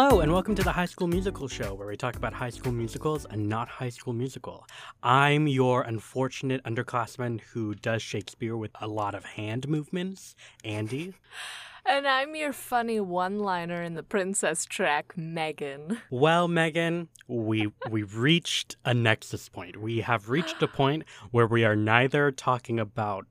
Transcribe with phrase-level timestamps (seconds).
[0.00, 2.70] Hello, and welcome to the High School Musical Show, where we talk about high school
[2.70, 4.64] musicals and not High School Musical.
[5.02, 11.14] I'm your unfortunate underclassman who does Shakespeare with a lot of hand movements, Andy.
[11.84, 15.98] And I'm your funny one-liner in the princess track, Megan.
[16.12, 19.78] Well, Megan, we we've reached a nexus point.
[19.78, 23.26] We have reached a point where we are neither talking about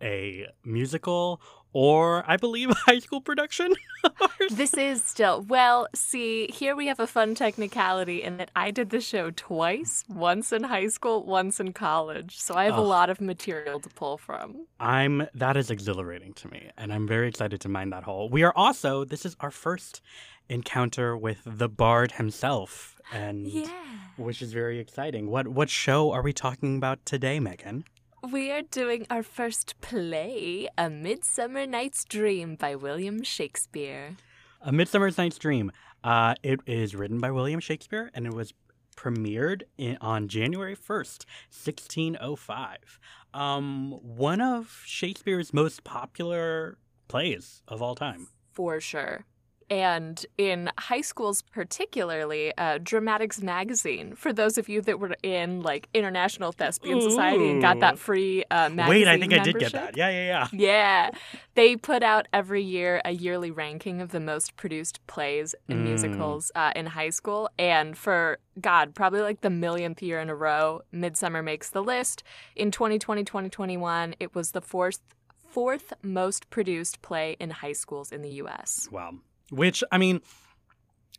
[0.00, 1.40] a musical
[1.72, 3.74] or I believe high school production.
[4.50, 5.86] this is still well.
[5.94, 10.52] See, here we have a fun technicality in that I did the show twice, once
[10.52, 12.38] in high school, once in college.
[12.38, 14.66] So I have a lot of material to pull from.
[14.80, 18.28] I'm that is exhilarating to me, and I'm very excited to mine that hole.
[18.28, 20.00] We are also this is our first
[20.48, 23.68] encounter with the bard himself, and Yeah.
[24.16, 25.30] which is very exciting.
[25.30, 27.84] What what show are we talking about today, Megan?
[28.30, 34.16] We are doing our first play, A Midsummer Night's Dream by William Shakespeare.
[34.60, 35.72] A Midsummer Night's Dream.
[36.04, 38.54] Uh, it is written by William Shakespeare, and it was
[38.96, 43.00] premiered in, on January first, sixteen oh five.
[43.34, 46.78] Um, one of Shakespeare's most popular
[47.08, 48.28] plays of all time.
[48.52, 49.24] For sure.
[49.72, 55.62] And in high schools, particularly, uh, Dramatics Magazine, for those of you that were in
[55.62, 58.88] like International Thespian Society and got that free uh, magazine.
[58.88, 59.96] Wait, I think I did get that.
[59.96, 60.48] Yeah, yeah, yeah.
[60.52, 61.10] Yeah.
[61.54, 65.84] They put out every year a yearly ranking of the most produced plays and Mm.
[65.84, 67.48] musicals uh, in high school.
[67.58, 72.22] And for, God, probably like the millionth year in a row, Midsummer makes the list.
[72.56, 75.00] In 2020 2021, it was the fourth,
[75.48, 78.88] fourth most produced play in high schools in the US.
[78.92, 79.14] Wow.
[79.52, 80.20] Which, I mean,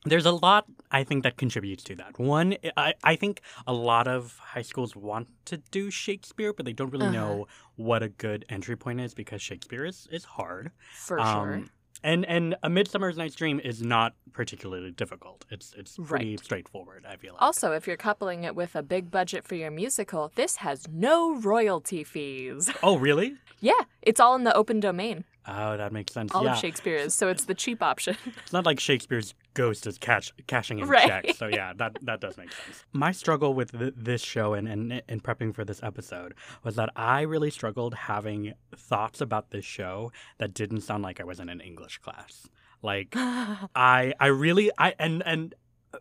[0.05, 2.19] there's a lot I think that contributes to that.
[2.19, 6.73] One, I, I think a lot of high schools want to do Shakespeare, but they
[6.73, 7.13] don't really Uh-huh.
[7.13, 10.71] know what a good entry point is because Shakespeare is, is hard.
[10.91, 11.61] For Um, sure.
[12.03, 15.45] And and A Midsummer's Night's Dream is not particularly difficult.
[15.49, 16.39] It's it's pretty Right.
[16.43, 17.41] straightforward, I feel like.
[17.41, 21.35] Also, if you're coupling it with a big budget for your musical, this has no
[21.35, 22.69] royalty fees.
[22.83, 23.35] oh, really?
[23.61, 25.23] yeah, it's all in the open domain.
[25.47, 26.33] Oh, that makes sense.
[26.33, 26.53] All yeah.
[26.53, 28.15] of Shakespeare is, so it's the cheap option.
[28.43, 31.07] It's not like Shakespeare's ghost is catch, cashing in Right.
[31.07, 31.37] checks.
[31.37, 32.85] So yeah, that that does make sense.
[32.91, 36.33] My struggle with th- this show and, and and prepping for this episode
[36.63, 41.23] was that I really struggled having thoughts about this show that didn't sound like I
[41.23, 42.47] was in an English class.
[42.81, 45.53] Like I I really I and and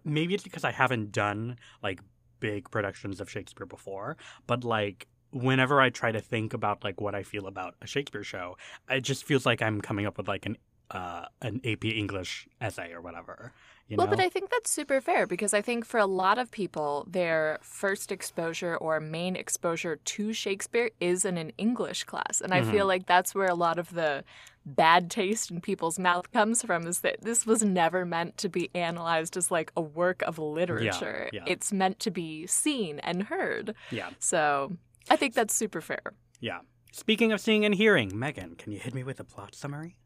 [0.05, 2.01] maybe it's because I haven't done like
[2.41, 7.15] big productions of Shakespeare before, but like whenever I try to think about like what
[7.15, 8.57] I feel about a Shakespeare show,
[8.91, 10.57] it just feels like I'm coming up with like an
[10.93, 13.53] uh an AP English essay or whatever.
[13.89, 16.51] You well, but I think that's super fair because I think for a lot of
[16.51, 22.41] people, their first exposure or main exposure to Shakespeare is in an English class.
[22.41, 22.71] And I Mm-hmm.
[22.71, 24.25] feel like that's where a lot of the
[24.65, 28.71] bad taste in people's mouth comes from is that this was never meant to be
[28.75, 31.29] analyzed as like a work of literature.
[31.33, 31.43] yeah.
[31.47, 33.75] It's meant to be seen and heard.
[33.91, 34.77] yeah, So
[35.11, 36.15] I think that's super fair.
[36.41, 36.61] yeah.
[36.93, 39.97] Speaking of seeing and hearing, Megan, can you hit me with a plot summary?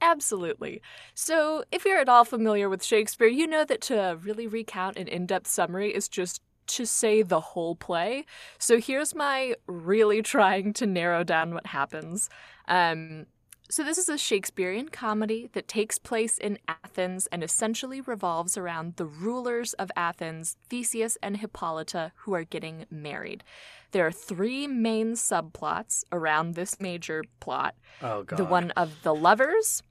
[0.00, 0.82] Absolutely.
[1.14, 5.08] So, if you're at all familiar with Shakespeare, you know that to really recount an
[5.08, 8.26] in depth summary is just to say the whole play.
[8.58, 12.28] So, here's my really trying to narrow down what happens.
[12.68, 13.26] Um,
[13.68, 18.96] so, this is a Shakespearean comedy that takes place in Athens and essentially revolves around
[18.96, 23.42] the rulers of Athens, Theseus and Hippolyta, who are getting married.
[23.90, 28.36] There are three main subplots around this major plot Oh god.
[28.38, 29.82] the one of the lovers,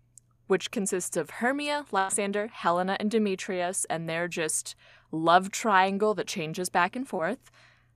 [0.48, 4.76] which consists of Hermia, Lysander, Helena, and Demetrius, and they're just
[5.12, 7.52] love triangle that changes back and forth.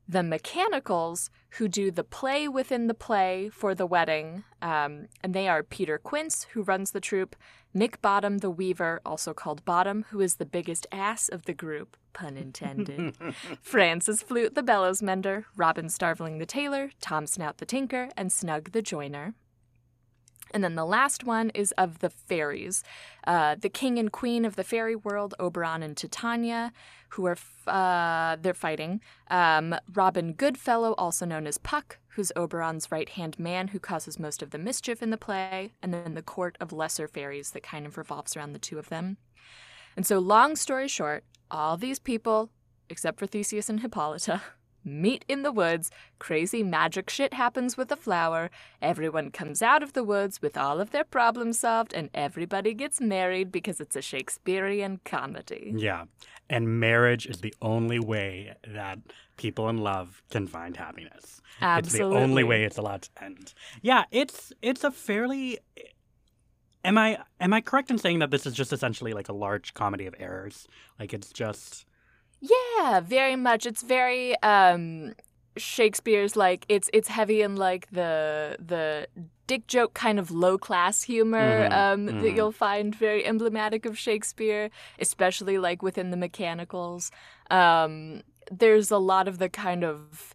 [0.10, 5.48] The mechanicals, who do the play within the play for the wedding, um, and they
[5.48, 7.36] are Peter Quince, who runs the troupe,
[7.76, 11.96] Nick Bottom, the weaver, also called Bottom, who is the biggest ass of the group,
[12.12, 13.16] pun intended.
[13.62, 18.72] Francis Flute, the bellows mender, Robin Starveling, the tailor, Tom Snout, the tinker, and Snug,
[18.72, 19.36] the joiner.
[20.52, 22.84] And then the last one is of the fairies,
[23.28, 26.72] uh, the king and queen of the fairy world, Oberon and Titania,
[27.10, 29.02] who are f- uh, they're fighting.
[29.30, 34.42] Um, Robin Goodfellow, also known as Puck, who's Oberon's right hand man, who causes most
[34.42, 37.86] of the mischief in the play, and then the court of lesser fairies that kind
[37.86, 39.18] of revolves around the two of them.
[39.96, 42.50] And so, long story short, all these people,
[42.90, 44.42] except for Theseus and Hippolyta,
[44.84, 45.92] meet in the woods.
[46.20, 48.50] Crazy magic shit happens with a flower.
[48.82, 53.00] Everyone comes out of the woods with all of their problems solved, and everybody gets
[53.00, 55.74] married because it's a Shakespearean comedy.
[55.76, 56.06] Yeah.
[56.50, 59.00] And marriage is the only way that
[59.38, 61.42] people in love can find happiness.
[61.62, 63.54] It's the only way it's allowed to end.
[63.82, 65.60] Yeah, it's it's a fairly
[66.84, 69.74] am I am I correct in saying that this is just essentially like a large
[69.74, 70.68] comedy of errors?
[71.00, 71.86] Like it's just
[72.42, 73.66] Yeah, very much.
[73.66, 75.14] It's very um
[75.58, 79.08] Shakespeare's like it's it's heavy in like the the
[79.48, 82.22] dick joke kind of low class humor Mhm, um mhm.
[82.22, 84.70] that you'll find very emblematic of Shakespeare,
[85.00, 87.12] especially like within the mechanicals.
[87.52, 88.22] Um
[88.52, 90.34] there's a lot of the kind of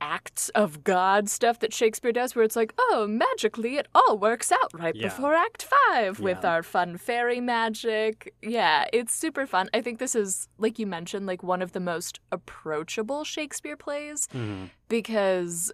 [0.00, 4.50] acts of God stuff that Shakespeare does where it's like, oh, magically it all works
[4.50, 5.08] out right Yeah.
[5.08, 8.34] before Act Five with our fun fairy magic.
[8.42, 9.68] Yeah, it's super fun.
[9.74, 14.28] I think this is, like you mentioned, like one of the most approachable Shakespeare plays
[14.34, 14.70] mhm.
[14.88, 15.72] because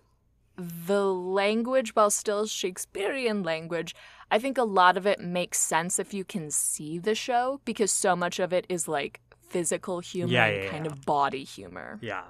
[0.58, 3.94] the language, while still Shakespearean language,
[4.30, 7.92] I think a lot of it makes sense if you can see the show because
[7.92, 10.90] so much of it is like physical humor Yeah, yeah, kind yeah.
[10.92, 11.98] of body humor.
[12.02, 12.24] Yeah.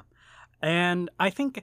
[0.60, 1.62] And I think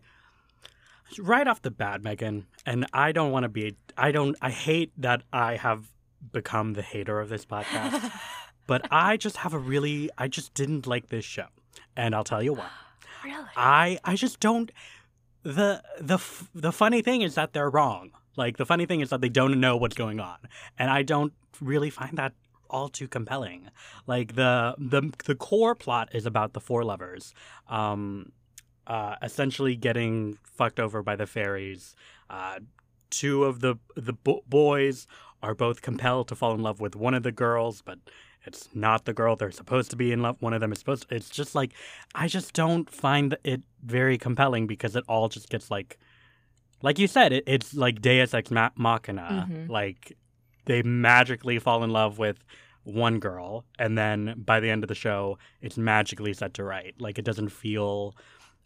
[1.19, 4.91] right off the bat, Megan, and I don't want to be, I don't, I hate
[4.97, 5.89] that I have
[6.31, 8.11] become the hater of this podcast,
[8.67, 11.47] but I just have a really, I just didn't like this show.
[11.95, 12.69] And I'll tell you why.
[13.23, 13.45] really?
[13.55, 14.71] I, I just don't,
[15.43, 16.19] the, the,
[16.53, 18.11] the funny thing is that they're wrong.
[18.35, 20.37] Like, the funny thing is that they don't know what's going on.
[20.79, 22.33] And I don't really find that
[22.73, 23.69] all too compelling.
[24.07, 27.33] Like the the the core plot is about the four lovers,
[27.69, 28.31] um,
[28.87, 31.95] uh, essentially getting fucked over by the fairies.
[32.29, 32.59] Uh,
[33.09, 35.07] two of the the bo- boys
[35.41, 37.99] are both compelled to fall in love with one of the girls, but
[38.45, 40.37] it's not the girl they're supposed to be in love.
[40.41, 41.07] One of them is supposed.
[41.09, 41.71] To, it's just like
[42.15, 45.97] I just don't find it very compelling because it all just gets like,
[46.81, 49.47] like you said, it, it's like Deus ex ma- machina.
[49.49, 49.69] Mhm.
[49.69, 50.17] Like
[50.65, 52.43] they magically fall in love with
[52.85, 56.93] one girl and then by the end of the show it's magically set to right
[56.99, 58.13] like it doesn't feel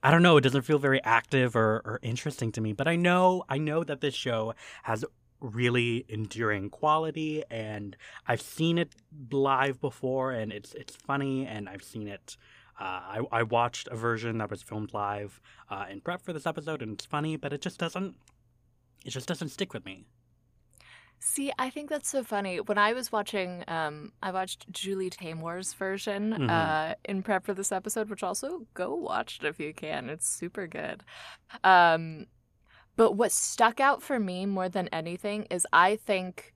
[0.04, 2.96] i don't know it doesn't feel very active or, or interesting to me but i
[2.96, 4.54] know i know that this show
[4.84, 5.04] has
[5.40, 7.96] really enduring quality and
[8.28, 8.96] i've seen it
[9.32, 12.38] live before and it's it's funny and i've seen it
[12.80, 16.46] uh, I, I watched a version that was filmed live uh, in prep for this
[16.46, 18.16] episode and it's funny but it just doesn't
[19.06, 20.06] it just doesn't stick with me
[21.19, 22.60] See, I think that's so funny.
[22.62, 26.50] When I was watching, um, I watched Julie Taymor's version Mhm.
[26.50, 30.10] uh, in prep for this episode, which also go watch it if you can.
[30.10, 31.04] It's super good.
[31.64, 32.28] Um,
[32.96, 36.54] but what stuck out for me more than anything is I think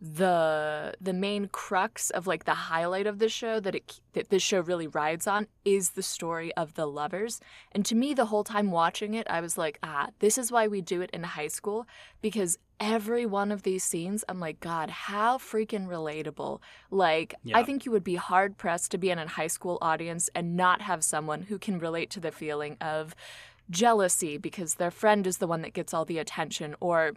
[0.00, 4.42] the the main crux of like the highlight of the show that it that this
[4.42, 7.38] show really rides on is the story of the lovers
[7.72, 10.66] and to me the whole time watching it i was like ah this is why
[10.66, 11.86] we do it in high school
[12.22, 16.60] because every one of these scenes i'm like god how freaking relatable.
[16.90, 20.30] Like i think you would be hard pressed to be in a high school audience
[20.34, 23.14] and not have someone who can relate to the feeling of
[23.68, 27.12] jealousy because their friend is the one that gets all the attention or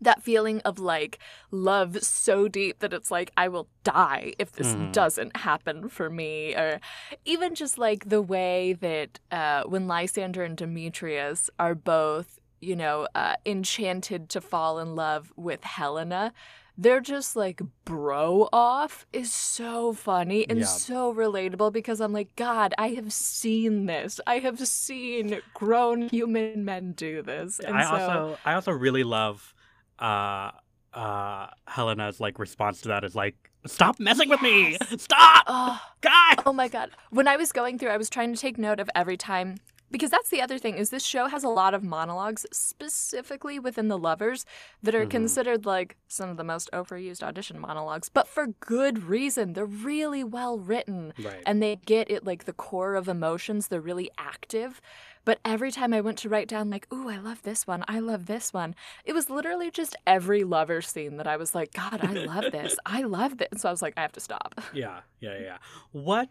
[0.00, 1.18] that feeling of like
[1.50, 4.92] love so deep that it's like I will die if this Mhm.
[4.92, 6.54] doesn't happen for me.
[6.54, 6.80] Or
[7.24, 13.06] even just like the way that uh, when Lysander and Demetrius are both you know
[13.14, 16.32] uh, enchanted to fall in love with Helena
[16.76, 20.64] they're just like bro off is so funny and Yeah.
[20.64, 24.20] so relatable because I'm like, God, I have seen this.
[24.26, 27.60] I have seen grown human men do this.
[27.60, 29.54] And I so, also I also really love
[29.98, 30.50] uh
[30.92, 36.42] uh Helena's like response to that is like stop messing with me stop oh, God
[36.46, 36.90] oh my God.
[37.10, 39.56] When I was going through, I was trying to take note of every time.
[39.94, 43.86] Because that's the other thing is this show has a lot of monologues specifically within
[43.86, 44.44] the lovers
[44.82, 45.10] that are Mhm.
[45.10, 49.52] considered like some of the most overused audition monologues, but for good reason.
[49.52, 51.12] They're really well written.
[51.22, 51.42] right.
[51.46, 53.68] and they get it like the core of emotions.
[53.68, 54.80] They're really active.
[55.24, 57.84] But every time i went to write down like ooh i love this one.
[57.88, 58.74] I love this one
[59.04, 62.76] it was literally just every lover scene that i was like god i love this.
[62.86, 63.62] I love this.
[63.62, 64.60] So i was like i have to stop.
[64.72, 65.58] Yeah yeah yeah.
[65.92, 66.28] What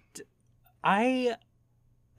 [0.84, 1.38] I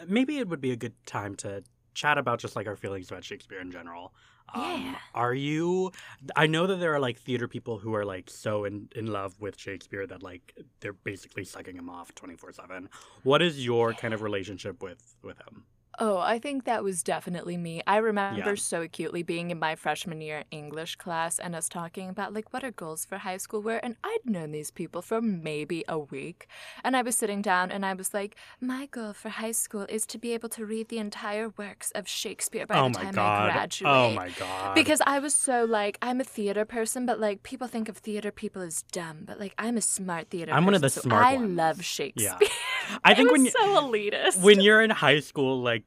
[0.06, 1.62] maybe it would be a good time to
[1.94, 4.12] chat about just like our feelings about Shakespeare in general.
[4.54, 4.98] Um, Yeah.
[5.14, 5.90] are you
[6.36, 9.40] I know that there are like theater people who are like so in, in love
[9.40, 12.88] with Shakespeare that like they're basically sucking him off 24/7
[13.22, 15.64] what is your kind of relationship with with him
[15.98, 17.82] Oh, I think that was definitely me.
[17.86, 18.54] I remember Yeah.
[18.56, 22.64] so acutely being in my freshman year English class and us talking about like what
[22.64, 23.76] our goals for high school were.
[23.76, 26.48] And I'd known these people for maybe a week.
[26.82, 30.04] And I was sitting down and I was like, my goal for high school is
[30.06, 33.50] to be able to read the entire works of Shakespeare by oh the time god
[33.50, 33.92] I graduate.
[33.92, 37.68] oh my god Because I was so like, I'm a theater person, but like people
[37.68, 40.80] think of theater people as dumb, but like I'm a smart theater I'm one of
[40.80, 41.56] the person, so smart I ones.
[41.56, 42.36] love Shakespeare.
[42.40, 42.48] Yeah.
[43.04, 44.42] I think when so elitist.
[44.42, 45.83] when you're in high school, like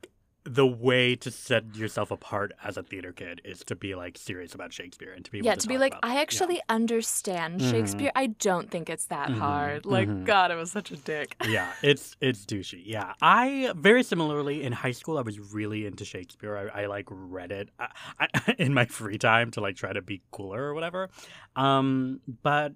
[0.47, 4.55] the way to set yourself apart as a theater kid is to be like serious
[4.55, 6.21] about Shakespeare and to be able yeah, to, to be talk like, about- I yeah.
[6.21, 7.71] actually understand Mhm.
[7.71, 8.11] Shakespeare.
[8.15, 9.85] I don't think it's that Mhm, hard.
[9.85, 10.23] Like, mhm.
[10.25, 11.35] God, I was such a dick.
[11.47, 12.81] yeah, it's it's douchey.
[12.85, 16.55] Yeah, I very similarly in high school I was really into Shakespeare.
[16.73, 17.87] I, I like read it I,
[18.19, 21.09] I, in my free time to like try to be cooler or whatever.
[21.55, 22.73] Um, but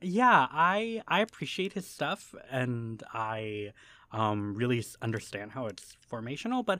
[0.00, 3.72] yeah, I I appreciate his stuff and I
[4.12, 6.64] um really understand how it's formational.
[6.64, 6.78] But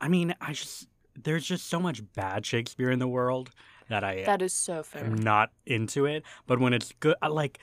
[0.00, 0.88] I mean, I just
[1.20, 3.50] there's just so much bad Shakespeare in the world
[3.88, 5.04] that I That is so fair.
[5.04, 6.22] am not into it.
[6.46, 7.58] But when it's good, I like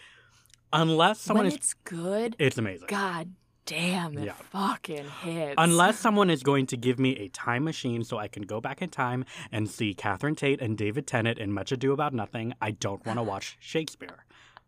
[0.72, 2.88] unless someone when is, it's good, it's amazing.
[2.90, 3.32] God
[3.66, 4.34] damn, it Yeah.
[4.34, 5.56] fucking hits.
[5.58, 8.82] Unless someone is going to give me a time machine so I can go back
[8.82, 12.72] in time and see Catherine Tate and David Tennant in Much Ado About Nothing, I
[12.72, 14.26] don't want to watch Shakespeare.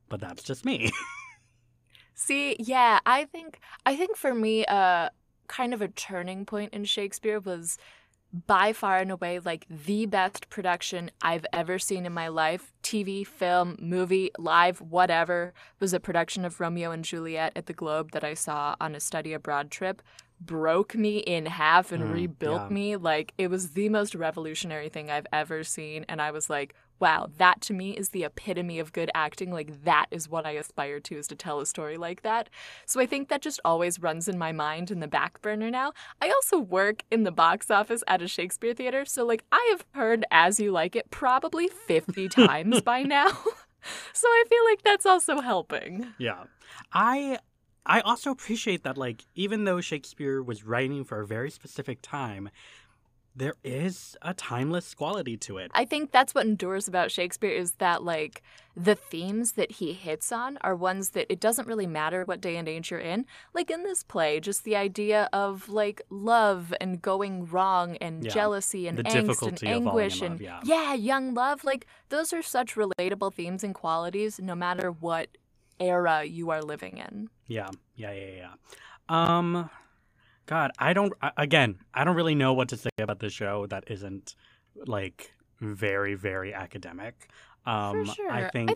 [0.09, 0.91] But that's just me.
[2.23, 5.09] See, yeah, I think I think for me, uh,
[5.47, 7.79] kind of a turning point in Shakespeare was
[8.47, 12.73] by far and away like the best production I've ever seen in my life.
[12.83, 18.11] TV, film, movie, live, whatever was a production of Romeo and Juliet at the Globe
[18.11, 20.03] that I saw on a study abroad trip.
[20.39, 22.73] Broke me in half and Mm, rebuilt yeah.
[22.73, 22.95] me.
[22.97, 26.05] Like, it was the most revolutionary thing I've ever seen.
[26.07, 29.51] And I was like, wow, that to me is the epitome of good acting.
[29.51, 32.49] Like, that is what I aspire to, is to tell a story like that.
[32.85, 35.93] So I think that just always runs in my mind in the back burner now.
[36.21, 39.03] I also work in the box office at a Shakespeare theater.
[39.05, 43.27] So, like, I have heard As You Like It probably 50 times by now.
[44.13, 46.07] so I feel like that's also helping.
[46.17, 46.43] yeah.
[46.93, 47.39] I
[47.85, 52.49] I also appreciate that like even though Shakespeare was writing for a very specific time,
[53.35, 55.71] there is a timeless quality to it.
[55.73, 58.41] I think that's what endures about Shakespeare is that like
[58.75, 62.57] the themes that he hits on are ones that it doesn't really matter what day
[62.57, 63.25] and age you're in.
[63.53, 68.31] Like in this play, just the idea of like love and going wrong and Yeah.
[68.31, 70.93] jealousy and The angst and difficulty of falling in anguish love, and yeah.
[70.93, 71.63] young love.
[71.63, 75.29] Like those are such relatable themes and qualities no matter what
[75.79, 77.29] era you are living in.
[77.47, 78.53] Yeah, yeah, yeah, yeah.
[79.09, 79.69] Um,
[80.51, 81.13] God, I don't.
[81.37, 84.35] Again, I don't really know what to say about the show that isn't
[84.85, 87.29] like very, very academic.
[87.65, 88.29] Um, For sure.
[88.29, 88.69] I think.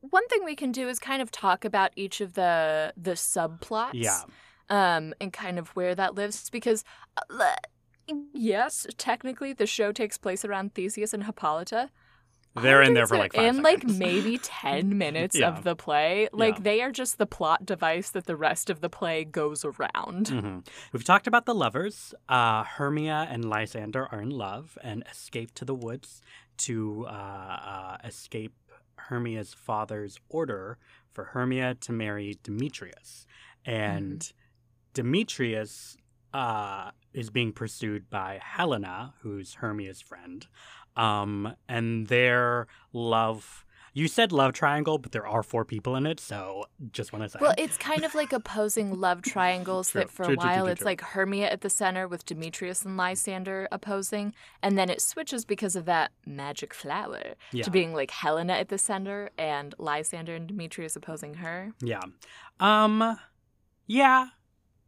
[0.00, 3.92] one thing we can do is kind of talk about each of the the subplots.
[3.94, 4.20] Yeah,
[4.68, 6.84] um, and kind of where that lives because
[7.16, 7.54] uh,
[8.34, 11.88] yes, technically the show takes place around Theseus and Hippolyta.
[12.62, 13.98] They're in there for like five in like seconds.
[13.98, 15.48] maybe 10 minutes Yeah.
[15.48, 16.28] of the play.
[16.32, 16.62] Like Yeah.
[16.62, 20.28] they are just the plot device that the rest of the play goes around.
[20.28, 20.58] hmm
[20.92, 22.14] We've talked about the lovers.
[22.28, 26.20] Uh, Hermia and Lysander are in love and escape to the woods
[26.58, 28.52] to uh, uh, escape
[28.96, 30.78] Hermia's father's order
[31.12, 33.26] for Hermia to marry Demetrius.
[33.64, 34.30] And
[34.94, 35.96] Demetrius
[36.34, 40.46] uh, is being pursued by Helena, who's Hermia's friend.
[40.98, 43.64] Um, and their love.
[43.94, 47.28] You said love triangle, but there are four people in it, so just want to
[47.30, 47.38] say.
[47.40, 50.72] Well, it's kind of like opposing love triangles True, that for true, a while true,
[50.72, 55.44] it's like Hermia at the center with Demetrius and Lysander opposing, and then it switches
[55.44, 57.64] because of that magic flower yeah.
[57.64, 61.72] to being like Helena at the center and Lysander and Demetrius opposing her.
[61.80, 62.02] Yeah.
[62.60, 63.18] Um
[63.88, 64.28] yeah.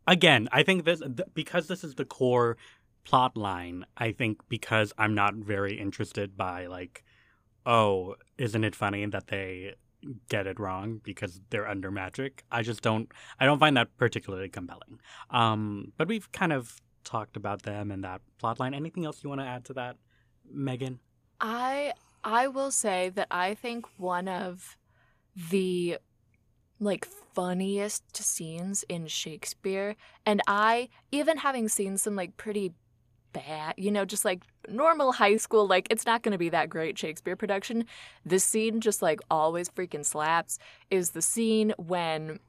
[0.07, 2.57] Again, I think this th- because this is the core
[3.05, 7.05] plot line, I think because I'm not very interested by like
[7.67, 9.75] oh, isn't it funny that they
[10.31, 12.45] get it wrong because they're under magic?
[12.51, 15.01] I just don't I don't find that particularly compelling.
[15.31, 18.75] Um but we've kind of talked about them and that plot line.
[18.75, 19.97] Anything else you want to add to that,
[20.51, 21.01] Megan?
[21.41, 21.93] I
[22.23, 24.77] I will say that I think one of
[25.51, 25.99] the
[26.79, 32.75] like funniest scenes in Shakespeare and I even having seen some like pretty
[33.33, 36.69] bad, you know, just like normal high school like it's not going to be that
[36.69, 37.85] great Shakespeare production.
[38.25, 40.59] This scene just like always freaking slaps
[40.91, 42.41] is the scene when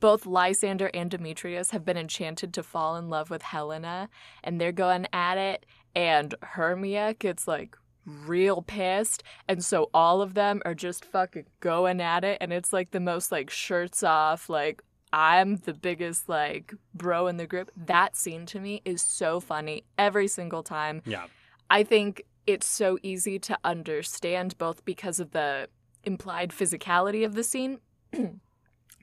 [0.00, 4.08] both Lysander and Demetrius have been enchanted to fall in love with Helena
[4.44, 10.34] and they're going at it and Hermia gets like real pissed and so all of
[10.34, 14.48] them are just fucking going at it and it's like the most like shirts off
[14.48, 17.70] like I'm the biggest like bro in the group.
[17.76, 21.02] That scene to me is so funny every single time.
[21.04, 21.26] Yeah.
[21.70, 25.68] I think it's so easy to understand both because of the
[26.04, 27.80] implied physicality of the scene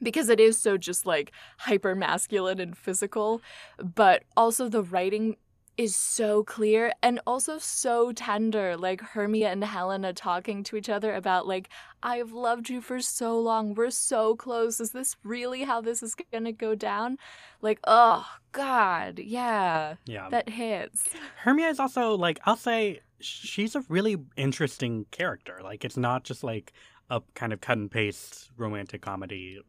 [0.02, 3.42] because it is so just like hyper masculine and physical,
[3.78, 5.38] but also the writing
[5.78, 8.78] is so clear and also so tender.
[8.78, 11.70] Like Hermia and Helena talking to each other about, like,
[12.04, 13.74] I've loved you for so long.
[13.74, 14.80] We're so close.
[14.80, 17.18] Is this really how this is going to go down?
[17.62, 19.20] Like, oh, God.
[19.20, 19.96] Yeah.
[20.06, 20.30] Yeah.
[20.30, 21.10] That hits.
[21.38, 25.60] Hermia is also like I'll say she's a really interesting character.
[25.64, 26.74] Like it's not just like
[27.10, 29.60] a kind of cut and paste romantic comedy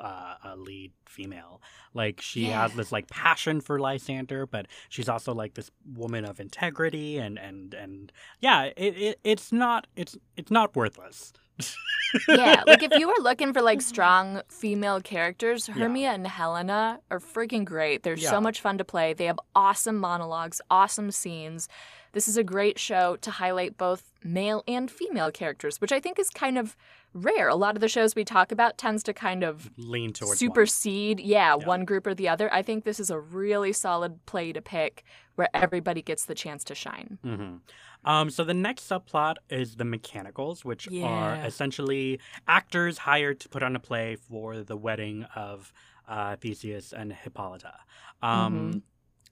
[0.00, 1.60] uh, a lead female.
[1.94, 2.62] Like she Yeah.
[2.62, 7.38] has this like passion for Lysander, but she's also like this woman of integrity and
[7.38, 11.32] and and yeah, it, it it's not it's it's not worthless.
[12.28, 17.20] yeah, like if you were looking for like strong female characters, Hermia and Helena are
[17.20, 18.02] freaking great.
[18.02, 18.30] They're Yeah.
[18.30, 19.12] so much fun to play.
[19.12, 21.68] They have awesome monologues, awesome scenes.
[22.12, 26.18] This is a great show to highlight both male and female characters, which I think
[26.18, 26.76] is kind of
[27.14, 27.48] rare.
[27.48, 30.50] A lot of the shows we talk about tends to kind of lean towards one.
[30.50, 31.66] supersede, yeah, Yeah.
[31.66, 32.52] one group or the other.
[32.52, 35.04] I think this is a really solid play to pick
[35.34, 37.18] where everybody gets the chance to shine.
[37.22, 37.56] hmm
[38.04, 43.62] Um, so the next subplot is the mechanicals, which are essentially actors hired to put
[43.62, 45.72] on a play for the wedding of
[46.08, 47.74] uh, Theseus and Hippolyta.
[48.22, 48.78] Um, Mm-hmm.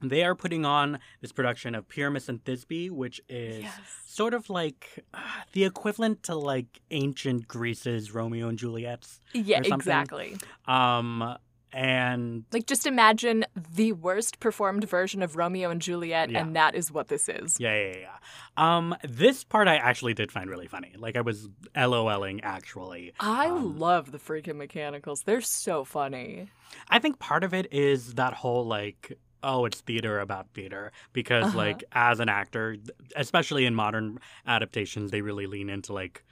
[0.02, 3.66] They are putting on this production of Pyramus and Thisbe, which is
[4.06, 5.18] sort of like uh,
[5.52, 9.20] the equivalent to like ancient Greece's Romeo and Juliet's.
[9.34, 10.36] Yeah, exactly.
[10.66, 11.36] Um,
[11.72, 16.40] and Like, just imagine the worst performed version of Romeo and Juliet, Yeah.
[16.40, 17.56] and that is what this is.
[17.60, 18.16] Yeah, yeah, yeah.
[18.56, 20.94] Um, this part I actually did find really funny.
[20.98, 23.12] Like I was LOLing actually.
[23.20, 25.22] I Um, love the freaking mechanicals.
[25.22, 26.48] They're so funny.
[26.88, 31.44] I think part of it is that whole like oh it's theater about theater because
[31.46, 31.58] Uh-huh.
[31.58, 32.76] like as an actor
[33.16, 36.22] especially in modern adaptations they really lean into like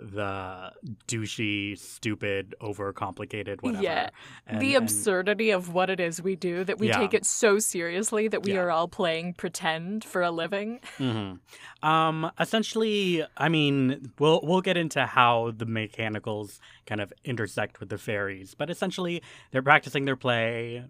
[0.00, 0.70] the
[1.08, 4.10] douchey stupid overcomplicated whatever Yeah.
[4.46, 6.98] And- the and- absurdity of what it is we do, that we Yeah.
[6.98, 8.60] take it so seriously that we Yeah.
[8.60, 10.78] are all playing pretend for a living.
[10.98, 11.40] Mhm.
[11.82, 17.88] Um, essentially, I mean, we'll we'll get into how the mechanicals kind of intersect with
[17.88, 20.84] the fairies, but essentially, they're practicing their play.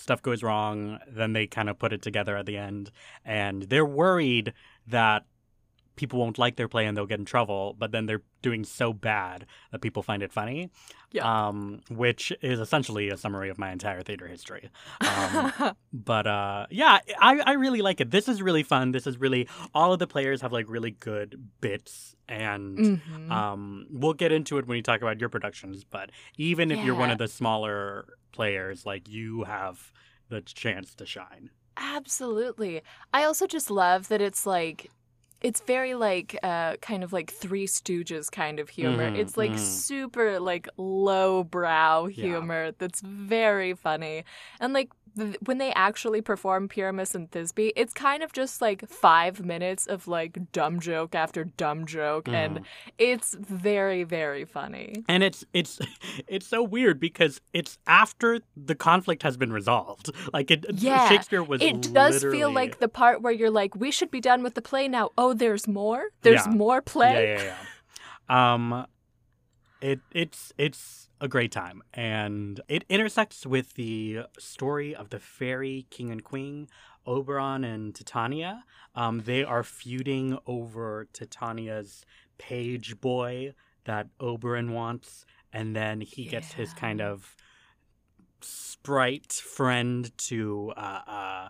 [0.00, 2.90] Stuff goes wrong, then they kind of put it together at the end,
[3.24, 4.52] and they're worried
[4.86, 5.24] that
[5.96, 7.76] people won't like their play and they'll get in trouble.
[7.78, 10.70] But then they're doing so bad that people find it funny.
[11.12, 11.48] Yeah.
[11.48, 14.70] Um, which is essentially a summary of my entire theater history.
[15.02, 15.52] Um,
[15.92, 19.46] but uh yeah I, I really like it this is really fun this is really
[19.74, 23.30] all of the players have like really good bits and Mhm.
[23.30, 26.94] um we'll get into it when we talk about your productions but even if you're
[26.94, 29.92] one of the smaller players like you have
[30.30, 32.82] the chance to shine Absolutely.
[33.12, 34.92] I also just love that it's like
[35.40, 39.06] it's very like uh kind of like three stooges kind of humor.
[39.06, 39.58] Mhm, it's like mhm.
[39.58, 42.48] super like low brow Yeah.
[42.48, 44.24] humor that's very funny.
[44.60, 48.88] And like th- when they actually perform Pyramus and Thisbe, it's kind of just like
[48.88, 52.64] five minutes of like dumb joke after dumb joke, and Mhm.
[52.98, 55.04] it's very, very funny.
[55.08, 55.78] and it's it's
[56.28, 61.42] it's so weird because it's after the conflict has been resolved like it Yeah, shakespeare
[61.42, 64.54] was It does feel like the part where you're like, we should be done with
[64.54, 65.10] the play now.
[65.16, 66.04] Oh, there's more?
[66.22, 66.52] There's Yeah.
[66.52, 67.34] more play?
[67.36, 67.54] Yeah, yeah,
[68.28, 68.54] yeah.
[68.54, 68.86] Um,
[69.80, 75.86] it it's it's a great time, and it intersects with the story of the fairy
[75.90, 76.68] king and queen,
[77.06, 78.64] Oberon and Titania.
[78.94, 82.04] Um, they are feuding over Titania's
[82.38, 87.36] page boy that Oberon wants, and then he gets his kind of
[88.42, 91.48] sprite friend to uh, uh,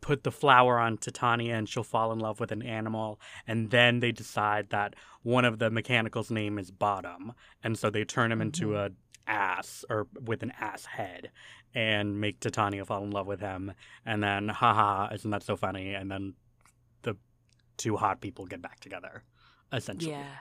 [0.00, 3.20] put the flower on Titania and she'll fall in love with an animal.
[3.46, 7.32] And then they decide that one of the mechanicals' name is Bottom.
[7.62, 8.94] And so they turn him into mm-hmm.
[8.94, 11.30] a ass or with an ass head
[11.74, 13.72] and make Titania fall in love with him.
[14.06, 15.92] And then, haha, isn't that so funny?
[15.94, 16.34] And then
[17.02, 17.16] the
[17.76, 19.22] two hot people get back together,
[19.72, 20.12] essentially.
[20.12, 20.36] Yeah.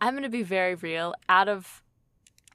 [0.00, 1.14] I'm going to be very real.
[1.28, 1.82] Out of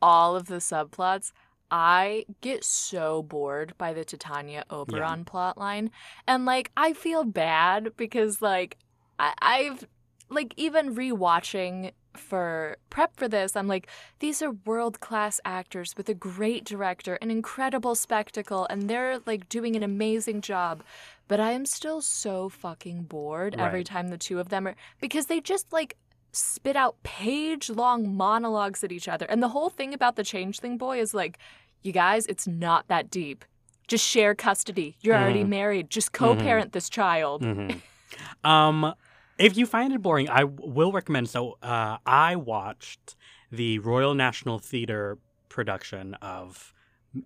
[0.02, 1.32] all of the subplots,
[1.72, 5.90] I get so bored by the Titania Oberon plotline.
[6.28, 8.78] And, like, I feel bad because, like,
[9.18, 9.88] I- I've,
[10.30, 13.88] like, even rewatching for prep for this, I'm like,
[14.20, 19.48] these are world class actors with a great director, an incredible spectacle, and they're, like,
[19.48, 20.84] doing an amazing job.
[21.30, 25.28] But I am still so fucking bored every time the two of them are, because
[25.28, 25.96] they just, like,
[26.32, 29.26] spit out page long monologues at each other.
[29.26, 31.38] And the whole thing about the changeling boy is like,
[31.82, 33.44] you guys, it's not that deep.
[33.88, 34.96] Just share custody.
[35.02, 35.50] You're already Mhm.
[35.50, 35.90] married.
[35.90, 37.44] Just co parent this child.
[37.44, 37.70] hmm
[38.44, 38.94] um,
[39.38, 41.30] if you find it boring, I w- will recommend.
[41.30, 43.16] So, uh, I watched
[43.52, 45.18] the Royal National Theatre
[45.50, 46.74] production of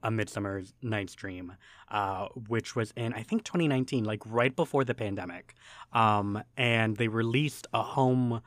[0.01, 1.53] A Midsummer Night's Dream,
[1.89, 5.53] uh, which was in I think 2019, like right before the pandemic,
[5.93, 8.41] um, and they released a home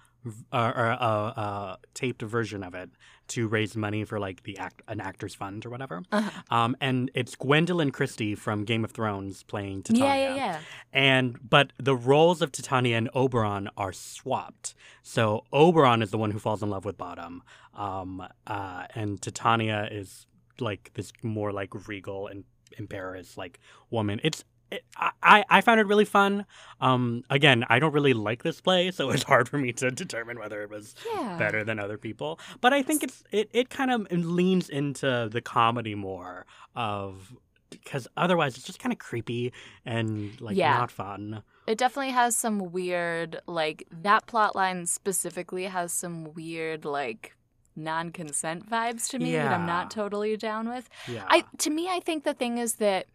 [0.52, 2.90] uh, or a, a taped version of it
[3.28, 6.02] to raise money for like the act an actors fund or whatever.
[6.10, 6.42] Uh-huh.
[6.50, 10.08] Um, and it's Gwendoline Christie from Game of Thrones playing Titania.
[10.08, 10.60] Yeah, yeah, yeah.
[10.92, 14.74] And but the roles of Titania and Oberon are swapped.
[15.02, 17.42] So Oberon is the one who falls in love with Bottom,
[17.74, 20.26] um, uh, and Titania is
[20.60, 22.44] like this more like regal and
[22.78, 24.20] imperious like woman.
[24.22, 24.84] It's it,
[25.22, 26.44] I I found it really fun.
[26.80, 30.38] Um, again, I don't really like this play, so it's hard for me to determine
[30.38, 31.36] whether it was Yeah.
[31.38, 32.38] better than other people.
[32.60, 37.34] But I think it's it, it kind of leans into the comedy more of
[37.70, 39.52] because otherwise it's just kind of creepy
[39.84, 40.76] and like Yeah.
[40.78, 41.42] not fun.
[41.66, 47.36] It definitely has some weird, like, that plot line specifically has some weird, like,
[47.76, 50.88] non consent vibes to me that I'm not totally down with.
[51.06, 51.24] Yeah.
[51.28, 53.06] I to me I think the thing is that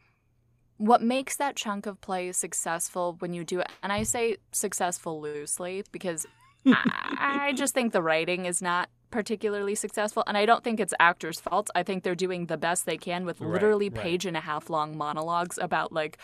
[0.78, 5.22] what makes that chunk of play successful when you do it and I say successful
[5.22, 6.26] loosely because
[6.66, 10.94] I, I just think the writing is not particularly successful and I don't think it's
[11.00, 11.70] actors' fault.
[11.76, 14.02] I think they're doing the best they can with literally right.
[14.02, 16.18] page and a half long monologues about like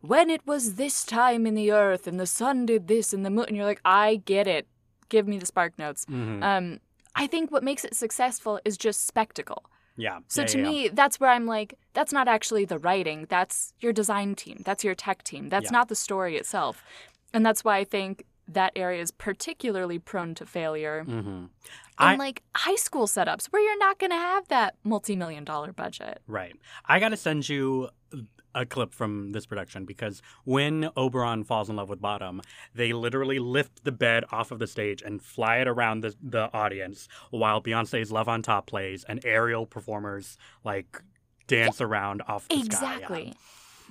[0.00, 3.30] when it was this time in the earth and the sun did this and the
[3.30, 4.66] moon and you're like I get it.
[5.10, 6.06] Give me the spark notes.
[6.06, 6.42] Mhm.
[6.42, 6.80] Um
[7.14, 9.64] I think what makes it successful is just spectacle.
[9.96, 10.20] Yeah.
[10.28, 10.70] So yeah, to yeah, yeah.
[10.70, 13.26] me, that's where I'm like, that's not actually the writing.
[13.28, 14.62] That's your design team.
[14.64, 15.48] That's your tech team.
[15.48, 15.78] That's Yeah.
[15.78, 16.82] not the story itself.
[17.34, 21.26] And that's why I think that area is particularly prone to failure Mhm.
[21.26, 21.50] in
[21.98, 26.20] I- like high school setups where you're not going to have that multi-million dollar budget.
[26.26, 26.54] Right.
[26.86, 27.88] I got to send you
[28.54, 32.42] a clip from this production because when Oberon falls in love with Bottom,
[32.74, 36.52] they literally lift the bed off of the stage and fly it around the, the
[36.52, 41.00] audience while Beyonce's Love on Top plays and aerial performers like
[41.46, 42.62] dance around off the sky.
[42.62, 42.66] Yeah.
[42.96, 43.34] Exactly.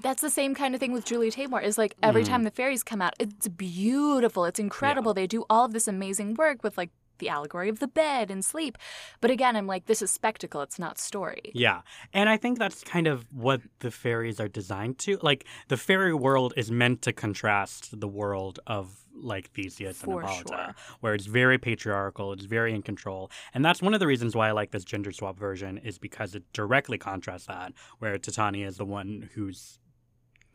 [0.02, 1.62] That's the same kind of thing with Julie Taymor.
[1.64, 2.28] Is like every Mhm.
[2.28, 4.46] time the fairies come out, it's beautiful.
[4.46, 5.14] It's incredible.
[5.14, 6.90] They do all of this amazing work with like
[7.22, 8.78] the allegory of the bed and sleep.
[9.22, 10.62] But again, I'm like, this is spectacle.
[10.62, 11.52] It's not story.
[11.54, 11.82] Yeah.
[12.14, 15.18] And I think that's kind of what the fairies are designed to.
[15.22, 20.30] Like the fairy world is meant to contrast the world of like Theseus For and
[20.30, 20.76] Hippolyta, sure.
[21.00, 23.30] where it's very patriarchal, it's very in control.
[23.54, 26.36] And that's one of the reasons why I like this gender swap version is because
[26.36, 29.80] it directly contrasts that, where Titania is the one who's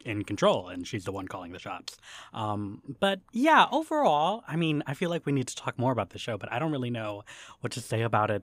[0.07, 1.97] in control and she's the one calling the shots.
[2.33, 6.11] Um, but yeah, overall, I mean, I feel like we need to talk more about
[6.11, 7.23] the show, but I don't really know
[7.61, 8.43] what to say about it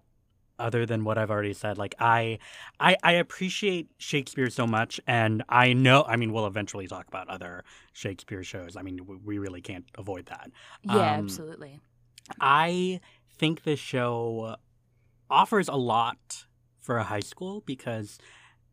[0.60, 1.78] other than what I've already said.
[1.80, 2.38] Like I
[2.80, 7.28] I I appreciate Shakespeare so much and I know I mean we'll eventually talk about
[7.28, 8.78] other Shakespeare shows.
[8.78, 10.52] I mean we- we really can't avoid that.
[10.84, 11.80] Yeah, Um, absolutely.
[12.39, 12.99] I
[13.38, 14.58] think this show
[15.30, 16.45] offers a lot
[16.80, 18.19] for a high school because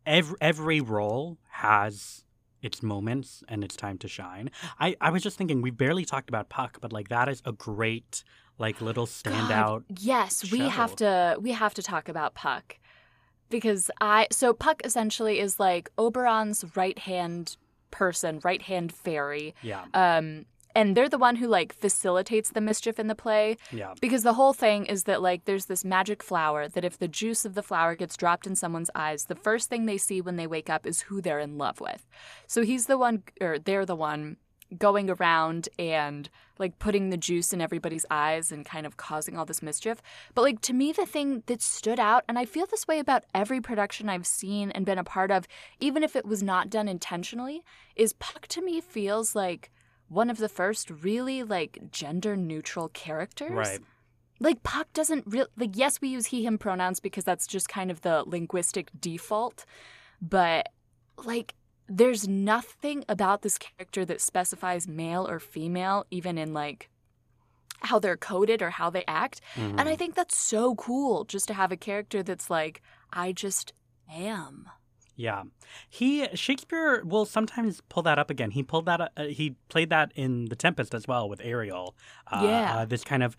[0.04, 2.24] every every role has
[2.62, 4.50] its moments and its time to shine.
[4.78, 7.52] I, I was just thinking we barely talked about Puck, but like that is a
[7.52, 8.24] great
[8.58, 9.48] like little standout.
[9.48, 12.76] God, yes, we have to we have to talk about Puck.
[13.48, 17.56] Because I so Puck essentially is like Oberon's right hand
[17.90, 19.54] person, right hand fairy.
[19.62, 23.94] Yeah, Um and they're the one who like facilitates the mischief in the play yeah,
[24.00, 27.44] because the whole thing is that like there's this magic flower that if the juice
[27.44, 30.46] of the flower gets dropped in someone's eyes, the first thing they see when they
[30.46, 32.06] wake up is who they're in love with.
[32.46, 34.36] So he's the one or they're the one
[34.78, 36.28] going around and
[36.58, 40.00] like putting the juice in everybody's eyes and kind of causing all this mischief.
[40.34, 43.24] But like to me the thing that stood out and I feel this way about
[43.34, 45.48] every production I've seen and been a part of
[45.80, 47.62] even if it was not done intentionally
[47.96, 49.70] is Puck to me feels like
[50.10, 53.50] one of the first really like gender neutral characters.
[53.52, 53.80] right.
[54.42, 57.90] Like Puck doesn't really like yes we use he him pronouns because that's just kind
[57.90, 59.64] of the linguistic default,
[60.20, 60.68] but
[61.24, 61.54] like
[61.88, 66.88] there's nothing about this character that specifies male or female even in like
[67.82, 69.40] how they're coded or how they act.
[69.56, 69.88] And Mhm.
[69.88, 73.72] I think that's so cool just to have a character that's like I just
[74.10, 74.68] am.
[75.26, 75.42] Yeah,
[75.88, 78.50] he Shakespeare will sometimes pull that up again.
[78.52, 79.00] He pulled that.
[79.16, 81.94] Uh, he played that in The Tempest as well with Ariel.
[82.26, 82.76] Uh, Yeah.
[82.76, 83.36] uh, this kind of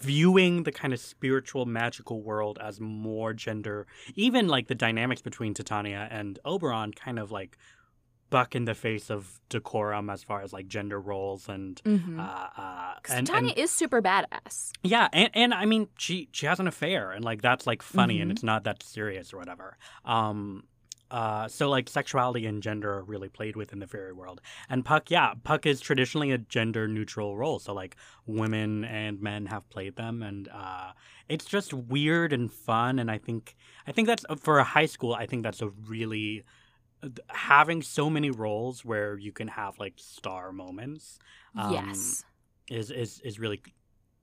[0.00, 3.86] viewing the kind of spiritual magical world as more gender.
[4.14, 7.56] Even like the dynamics between Titania and Oberon, kind of like
[8.28, 11.80] buck in the face of decorum as far as like gender roles and.
[11.84, 12.20] Mm-hmm.
[12.20, 12.22] Uh,
[12.56, 14.72] uh, Because and, Tanya and is super badass.
[14.82, 18.20] yeah, and, and I mean she she has an affair and like that's like funny
[18.20, 18.34] and Mhm.
[18.34, 19.78] it's not that serious or whatever.
[20.04, 20.64] Um
[21.10, 24.40] uh, so like sexuality and gender are really played with in the fairy world.
[24.68, 27.58] And Puck, yeah, Puck is traditionally a gender neutral role.
[27.58, 30.92] So like women and men have played them, and uh,
[31.28, 32.98] it's just weird and fun.
[32.98, 35.14] And I think I think that's for a high school.
[35.14, 36.44] I think that's a really
[37.28, 41.18] having so many roles where you can have like star moments.
[41.56, 42.24] Um, yes.
[42.68, 43.62] is is is really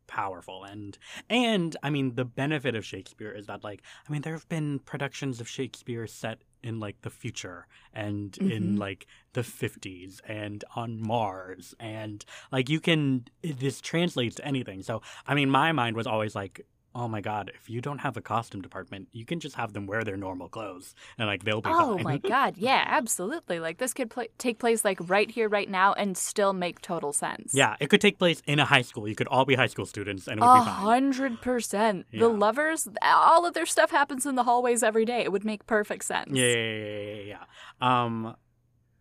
[0.06, 0.98] powerful and
[1.30, 4.78] and i mean the benefit of shakespeare is that like i mean there have been
[4.80, 8.80] productions of shakespeare set in like the future and in Mhm.
[8.80, 15.02] like the 50s and on mars and like you can this translates to anything so
[15.28, 18.22] i mean my mind was always like oh my god if you don't have a
[18.22, 21.70] costume department you can just have them wear their normal clothes and like they'll be
[21.74, 23.60] Oh fine my god, yeah, absolutely.
[23.60, 27.12] Like this could pla take place like right here, right now, and still make total
[27.14, 27.54] sense.
[27.54, 29.86] yeah it could take place in a high school you could all be high school
[29.86, 32.06] students and it would be fine hundred percent.
[32.12, 35.22] The lovers, all of their stuff happens in the hallways every day.
[35.22, 36.32] It would make perfect sense.
[36.32, 37.38] Yeah, yeah, yeah, yeah, yeah,
[37.82, 38.04] yeah.
[38.04, 38.36] Um,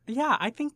[0.07, 0.73] yeah, I think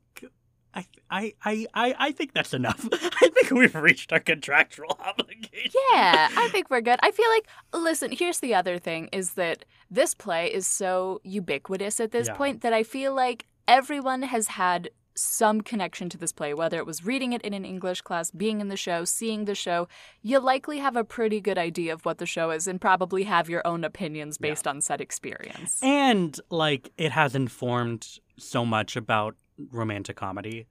[0.77, 2.87] I, I, I, I, think that's enough.
[2.93, 5.71] I think we've reached our contractual obligation.
[5.93, 6.99] Yeah, I think we're good.
[7.03, 11.99] I feel like, listen, here's the other thing is that this play is so ubiquitous
[12.01, 12.35] at this Yeah.
[12.35, 16.85] point that I feel like everyone has had some connection to this play, whether it
[16.85, 19.89] was reading it in an English class, being in the show, seeing the show.
[20.21, 23.49] You likely have a pretty good idea of what the show is and probably have
[23.49, 24.51] your own opinions Yeah.
[24.51, 25.81] based on said experience.
[25.83, 29.37] And like, it has informed so much about
[29.71, 30.67] romantic comedy,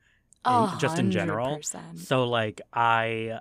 [0.46, 1.60] A just in general.
[1.96, 3.40] So like, I.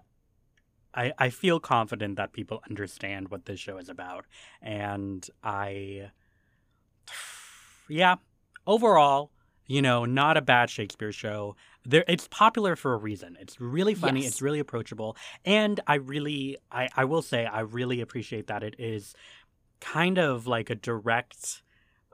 [0.97, 4.27] I, I feel confident that people understand what this show is about.
[4.63, 6.11] And I.
[7.89, 8.15] Yeah.
[8.65, 9.33] Overall,
[9.67, 11.57] you know, not a bad Shakespeare show.
[11.85, 13.37] There, it's popular for a reason.
[13.41, 14.21] It's really funny.
[14.23, 14.31] Yes.
[14.31, 18.77] It's really approachable, and I really, I, I will say, I really appreciate that it
[18.79, 19.15] is
[19.81, 21.63] kind of like a direct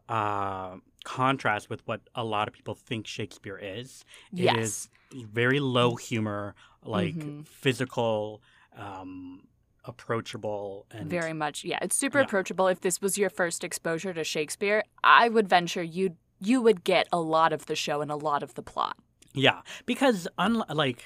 [0.09, 4.05] uh, contrast with what a lot of people think Shakespeare is.
[4.33, 4.89] It Yes.
[5.13, 7.47] is very low humor, like Mhm.
[7.47, 8.43] physical,
[8.77, 9.47] um,
[9.85, 11.79] approachable, and Very much, yeah.
[11.83, 12.25] It's super Yeah.
[12.25, 12.67] approachable.
[12.69, 17.07] If this was your first exposure to Shakespeare, I would venture you you would get
[17.13, 18.97] a lot of the show and a lot of the plot.
[19.35, 21.05] Yeah, because unlike like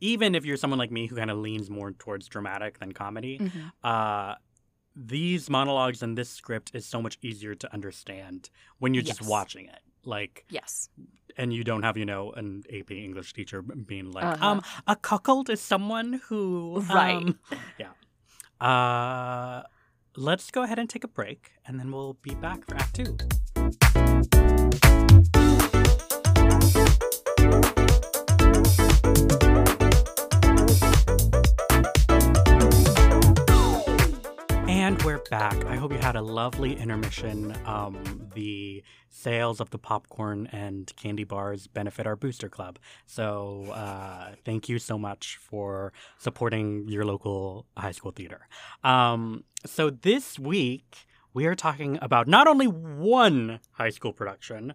[0.00, 3.38] even if you're someone like me who kind of leans more towards dramatic than comedy,
[3.40, 3.68] Mm-hmm.
[3.82, 4.34] uh
[4.96, 9.66] these monologues and this script is so much easier to understand when you're just watching
[9.66, 9.80] it.
[10.04, 10.88] Like Yes.
[11.36, 14.46] and you don't have, you know, an AP English teacher being like, Uh-huh.
[14.48, 17.16] um, a cuckold is someone who Right.
[17.16, 17.38] um,
[17.78, 17.92] yeah.
[18.66, 19.62] Uh
[20.16, 23.18] let's go ahead and take a break and then we'll be back for act two.
[35.28, 35.64] Back.
[35.64, 37.56] I hope you had a lovely intermission.
[37.64, 42.78] Um, the sales of the popcorn and candy bars benefit our booster club.
[43.06, 48.46] So uh, thank you so much for supporting your local high school theater.
[48.84, 54.74] Um, so this week, we are talking about not only one high school production,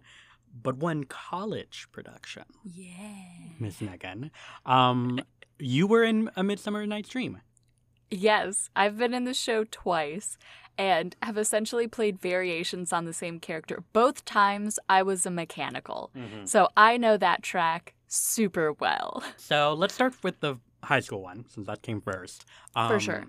[0.62, 2.44] but one college production.
[2.64, 2.94] Yeah.
[3.58, 4.30] Miss Megan.
[4.66, 5.20] Um,
[5.58, 7.40] you were in A Midsummer Night's Dream.
[8.12, 10.36] Yes, I've been in the show twice
[10.76, 13.82] and have essentially played variations on the same character.
[13.92, 16.10] Both times I was a mechanical.
[16.44, 19.22] So I know that track super well.
[19.38, 22.44] So let's start with the high school one, since that came first.
[22.74, 23.24] For sure.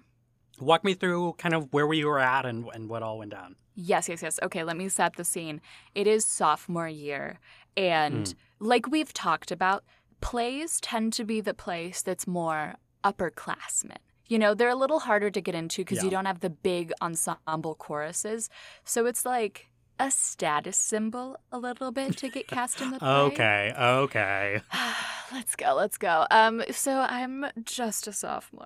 [0.60, 3.56] Walk me through kind of where we were at and, and what all went down.
[3.76, 4.39] Yes, yes, yes.
[4.43, 5.60] Okay, let me set the scene.
[5.96, 7.39] It is sophomore year,
[7.76, 8.36] and Mm.
[8.60, 9.84] like we've talked about,
[10.22, 13.98] plays tend to be the place that's more upperclassmen.
[14.34, 16.91] You know, they're a little harder to get into because you don't have the big
[17.04, 18.50] ensemble choruses.
[18.84, 19.69] So it's like
[20.00, 23.08] a status symbol a little bit to get cast in the play.
[23.08, 24.60] Okay, okay.
[25.32, 26.26] let's go, let's go.
[26.32, 28.65] Um, so I'm just a sophomore.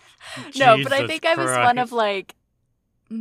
[0.56, 2.34] no, but I think I was one of like,
[3.12, 3.20] mm,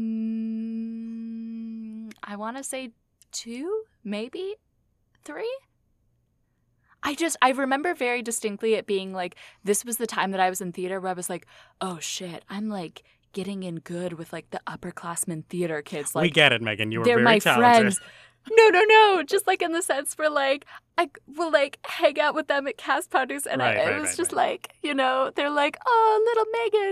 [2.23, 2.91] I want to say
[3.33, 4.55] two, maybe
[5.25, 5.53] three.
[7.03, 10.49] I just I remember very distinctly it being like this was the time that I
[10.49, 11.47] was in theater where I was like,
[11.79, 16.15] oh shit, I'm like getting in good with like the upperclassmen theater kids.
[16.15, 16.91] Like we get it, Megan.
[16.91, 17.95] You were they're very my talented.
[17.95, 17.99] friends.
[18.51, 19.23] No, no, no.
[19.23, 20.65] Just like in the sense where like
[20.97, 24.01] I will like hang out with them at cast parties, and Right, I, it right,
[24.01, 26.45] was right, just like you know they're like oh little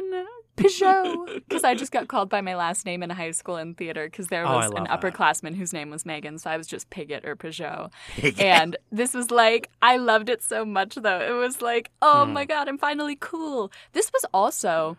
[0.10, 0.28] Megan
[0.60, 4.06] Peugeot because I just got called by my last name in high school in theater
[4.08, 5.02] because there Oh, was an love that.
[5.02, 7.92] upperclassman whose name was Megan, so I was just Piglet or Peugeot.
[8.40, 11.20] And this was like I loved it so much though.
[11.22, 12.34] It was like oh Mm.
[12.34, 13.72] my god, I'm finally cool.
[13.94, 14.98] This was also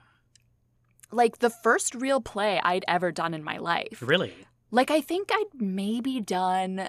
[1.13, 4.01] like the first real play I'd ever done in my life.
[4.01, 4.33] really?
[4.71, 6.89] Like I think I'd maybe done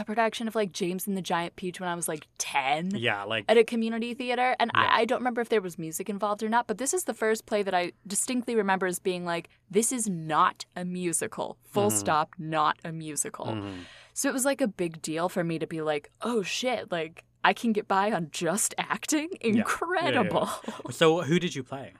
[0.00, 3.24] a production of like James and the Giant Peach when I was like 10 Yeah,
[3.24, 4.54] like at a community theater.
[4.60, 4.82] And Yeah.
[4.82, 7.14] I, I don't remember if there was music involved or not, but this is the
[7.14, 11.56] first play that I distinctly remember as being like, this is not a musical.
[11.64, 11.98] Full Mhm.
[11.98, 13.46] stop, not a musical.
[13.46, 13.72] mhm.
[14.12, 17.24] So it was like a big deal for me to be like, oh shit, like
[17.44, 19.28] I can get by on just acting?
[19.32, 19.48] yeah, yeah.
[19.60, 20.48] Incredible.
[20.90, 21.92] So who did you play?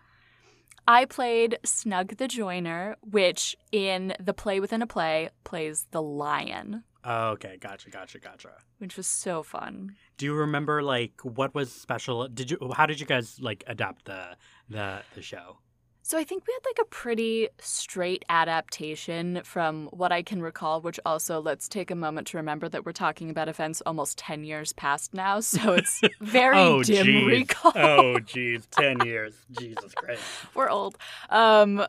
[0.88, 6.84] I played Snug the Joiner, which in the play within a play plays the lion,
[7.06, 8.50] okay, gotcha, gotcha, gotcha.
[8.78, 9.96] which was so fun.
[10.18, 12.28] Do you remember like what was special?
[12.28, 12.72] Did you?
[12.74, 14.36] How did you guys like adapt the
[14.68, 15.58] the the show?
[16.02, 20.80] So I think we had like a pretty straight adaptation from what I can recall,
[20.80, 24.44] which also let's take a moment to remember that we're talking about events almost 10
[24.44, 25.40] years past now.
[25.40, 27.26] So it's very oh, dim jeez.
[27.26, 27.72] recall.
[27.74, 29.34] Oh, jeez, ten years.
[29.58, 30.22] Jesus Christ.
[30.54, 30.96] we're old.
[31.28, 31.84] Um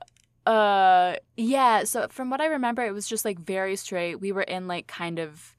[0.47, 4.15] uh yeah, so from what I remember it was just like very straight.
[4.21, 5.55] We were in like kind of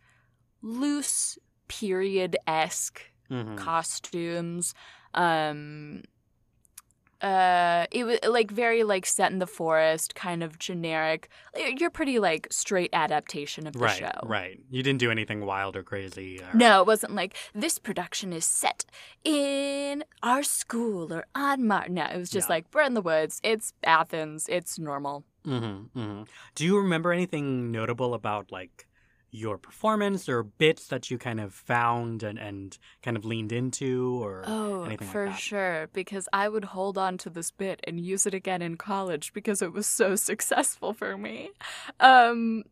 [0.63, 3.57] loose period-esque Mhm.
[3.57, 4.75] costumes.
[5.15, 6.03] Um
[7.21, 11.29] uh it was like very like set in the forest, kind of generic.
[11.77, 14.11] You're pretty like straight adaptation of the Right, show.
[14.25, 14.59] right.
[14.71, 16.41] You didn't do anything wild or crazy.
[16.41, 16.57] Or...
[16.57, 18.85] No, it wasn't like this production is set
[19.25, 21.89] in our school or on Mar.
[21.89, 22.55] No, it was just Yeah.
[22.55, 23.41] like we're in the woods.
[23.43, 24.47] It's Athens.
[24.49, 25.25] It's normal.
[25.47, 26.23] Mm-hmm, mm-hmm.
[26.57, 28.87] Do you remember anything notable about like
[29.31, 34.19] your performance or bits that you kind of found and, and kind of leaned into
[34.23, 35.41] or Oh, anything for like that?
[35.41, 35.89] sure.
[35.93, 39.61] Because I would hold on to this bit and use it again in college because
[39.61, 41.51] it was so successful for me.
[42.01, 42.65] Um,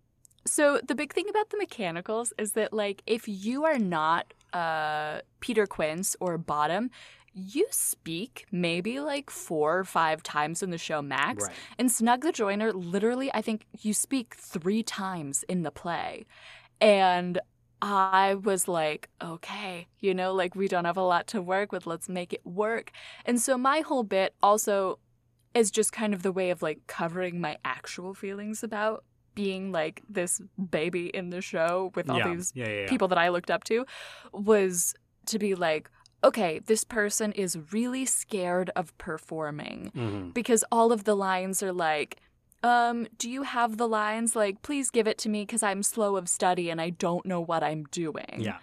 [0.46, 5.20] so the big thing about the mechanicals is that like if you are not uh
[5.40, 6.90] Peter Quince or Bottom,
[7.36, 11.44] you speak maybe like four or five times in the show max.
[11.44, 11.52] Right.
[11.78, 16.24] And Snug the Joiner, literally, I think you speak three times in the play.
[16.80, 17.38] And
[17.82, 21.86] I was like, okay, you know, like we don't have a lot to work with.
[21.86, 22.90] Let's make it work.
[23.26, 24.98] And so my whole bit also
[25.52, 30.02] is just kind of the way of like covering my actual feelings about being like
[30.08, 32.34] this baby in the show with all yeah.
[32.34, 33.84] these yeah, yeah, people that I looked up to
[34.32, 34.94] was
[35.26, 35.90] to be like,
[36.26, 40.34] okay, this person is really scared of performing Mhm.
[40.34, 42.16] because all of the lines are like,
[42.62, 46.16] um, do you have the lines like, please give it to me because I'm slow
[46.16, 48.36] of study and I don't know what I'm doing?
[48.38, 48.58] Yeah.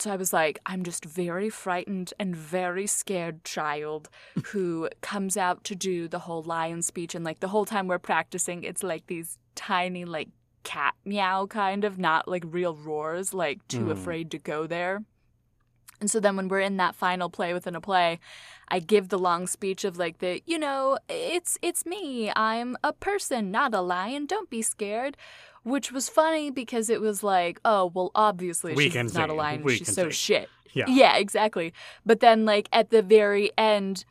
[0.00, 4.08] So I was like, I'm just very frightened and very scared child
[4.52, 7.14] who comes out to do the whole lion speech.
[7.14, 10.28] And like the whole time we're practicing, it's like these tiny, like
[10.64, 13.90] cat meow kind of, not like real roars, like too Mm.
[13.92, 15.04] afraid to go there.
[16.02, 18.18] And so then when we're in that final play within a play,
[18.66, 22.32] I give the long speech of like the, you know, it's it's me.
[22.34, 24.26] I'm a person, not a lion.
[24.26, 25.16] Don't be scared.
[25.62, 29.62] Which was funny because it was like, oh, well, obviously We she's not a lion.
[29.62, 30.10] We she's so sing.
[30.10, 30.48] shit.
[30.72, 30.86] Yeah.
[30.88, 31.72] Yeah, exactly.
[32.04, 34.04] But then, like, at the very end,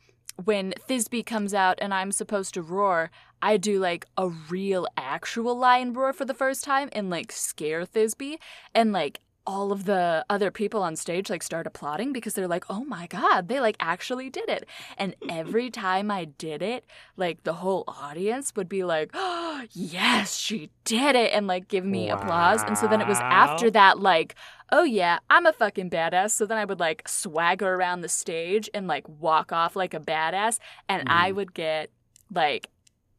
[0.46, 5.58] when Thisbe comes out and I'm supposed to roar, I do like a real actual
[5.58, 8.38] lion roar for the first time and like scare Thisbe.
[8.74, 12.66] And like all of the other people on stage like start applauding because they're like,
[12.70, 14.66] oh my God, they like actually did it.
[14.98, 16.86] And every time I did it,
[17.18, 21.32] like the whole audience would be like, oh, yes, she did it.
[21.34, 22.64] And like give me applause.
[22.64, 24.36] And so then it was after that, like,
[24.72, 26.32] oh yeah, I'm a fucking badass.
[26.32, 30.00] So then I would like swagger around the stage and like walk off like a
[30.00, 31.36] badass, and I Mhm.
[31.36, 31.90] would get
[32.34, 32.70] like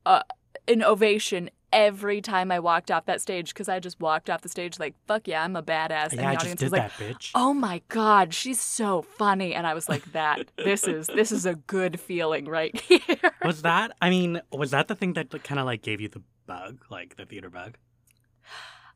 [0.06, 0.22] uh,
[0.68, 4.48] an ovation every time I walked off that stage because I just walked off the
[4.48, 6.72] stage like fuck yeah, I'm a badass, and Yeah, I the just audience did was
[6.72, 6.96] like.
[6.98, 7.30] that, bitch.
[7.34, 11.46] Oh my god, she's so funny, and I was like, "That this is this is
[11.46, 13.92] a good feeling right here." Was that?
[14.00, 17.16] I mean, was that the thing that kind of like gave you the bug, like
[17.16, 17.76] the theater bug?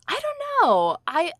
[0.08, 0.96] I don't know.
[1.06, 1.32] I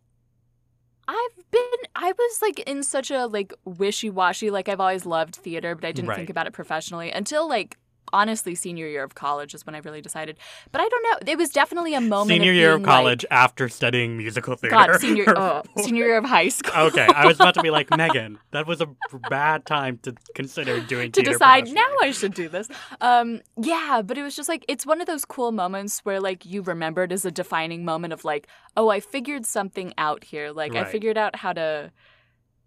[1.08, 1.62] I've been
[1.94, 5.92] I was like in such a like wishy-washy like I've always loved theater but I
[5.92, 6.16] didn't Right.
[6.16, 7.78] think about it professionally until like
[8.16, 10.38] honestly senior year of college is when I really decided.
[10.72, 11.32] But I don't know.
[11.32, 14.56] It was definitely a moment Senior of year of being, like- college after studying musical
[14.60, 14.74] theater.
[14.74, 16.72] God, senior oh, senior year of high school.
[16.86, 18.38] okay, I was about to be like Megan.
[18.52, 18.88] That was a
[19.28, 21.92] bad time to consider doing to decide now.
[22.02, 22.68] I should do this.
[23.00, 26.46] Um, yeah, but it was just like it's one of those cool moments where like
[26.46, 30.50] you remembered as a defining moment of like, oh, I figured something out here.
[30.52, 31.92] Like I figured out how to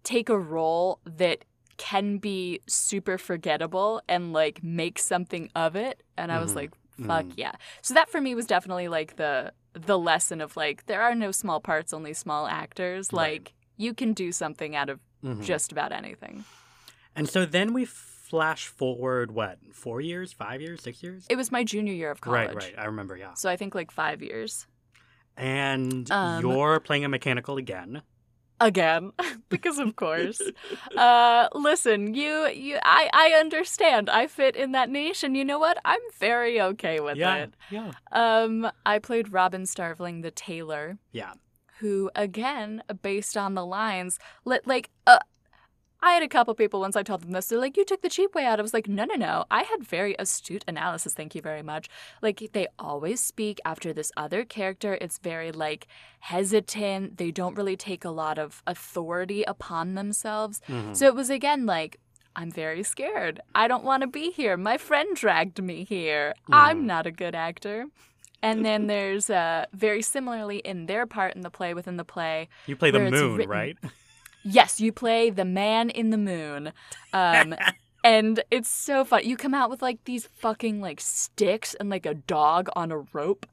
[0.02, 1.44] take a role that
[1.80, 6.02] can be super forgettable and like make something of it.
[6.18, 6.56] And I was Mhm.
[6.56, 6.70] like,
[7.06, 7.32] fuck Mhm.
[7.38, 7.52] yeah.
[7.80, 11.30] So that for me was definitely like the the lesson of like there are no
[11.32, 13.08] small parts, only small actors.
[13.12, 13.32] Right.
[13.40, 15.42] Like you can do something out of Mhm.
[15.42, 16.44] just about anything.
[17.16, 21.24] And so then we flash forward what four years, five years, six years?
[21.30, 22.48] It was my junior year of college.
[22.48, 22.74] Right, right.
[22.78, 23.16] I remember.
[23.16, 23.32] Yeah.
[23.34, 24.66] So I think like five years.
[25.36, 28.02] And Um, you're playing a mechanical again.
[28.60, 29.12] Again
[29.48, 30.40] because of course
[30.96, 35.58] uh listen you you i i understand i fit in that niche and you know
[35.58, 37.36] what i'm very okay with yeah.
[37.36, 37.92] it Yeah.
[38.12, 41.32] um i played robin starveling the tailor Yeah.
[41.80, 45.18] who again based on the lines li- like uh
[46.02, 48.08] I had a couple people once I told them this, they're like, You took the
[48.08, 48.58] cheap way out.
[48.58, 49.44] I was like, No, no, no.
[49.50, 51.14] I had very astute analysis.
[51.14, 51.88] Thank you very much.
[52.22, 54.96] Like, they always speak after this other character.
[55.00, 55.86] It's very, like,
[56.20, 57.18] hesitant.
[57.18, 60.60] They don't really take a lot of authority upon themselves.
[60.68, 60.96] Mhm.
[60.96, 61.98] So it was again like,
[62.36, 63.40] I'm very scared.
[63.54, 64.56] I don't want to be here.
[64.56, 66.34] My friend dragged me here.
[66.50, 66.86] I'm Mhm.
[66.86, 67.86] not a good actor.
[68.42, 72.48] And then there's uh, very similarly in their part in the play within the play.
[72.66, 73.76] you play the moon, written- right?
[74.42, 76.72] Yes, you play the man in the moon.
[77.12, 77.54] Um,
[78.04, 79.24] and it's so fun.
[79.24, 82.98] You come out with like these fucking like sticks and like a dog on a
[83.12, 83.46] rope,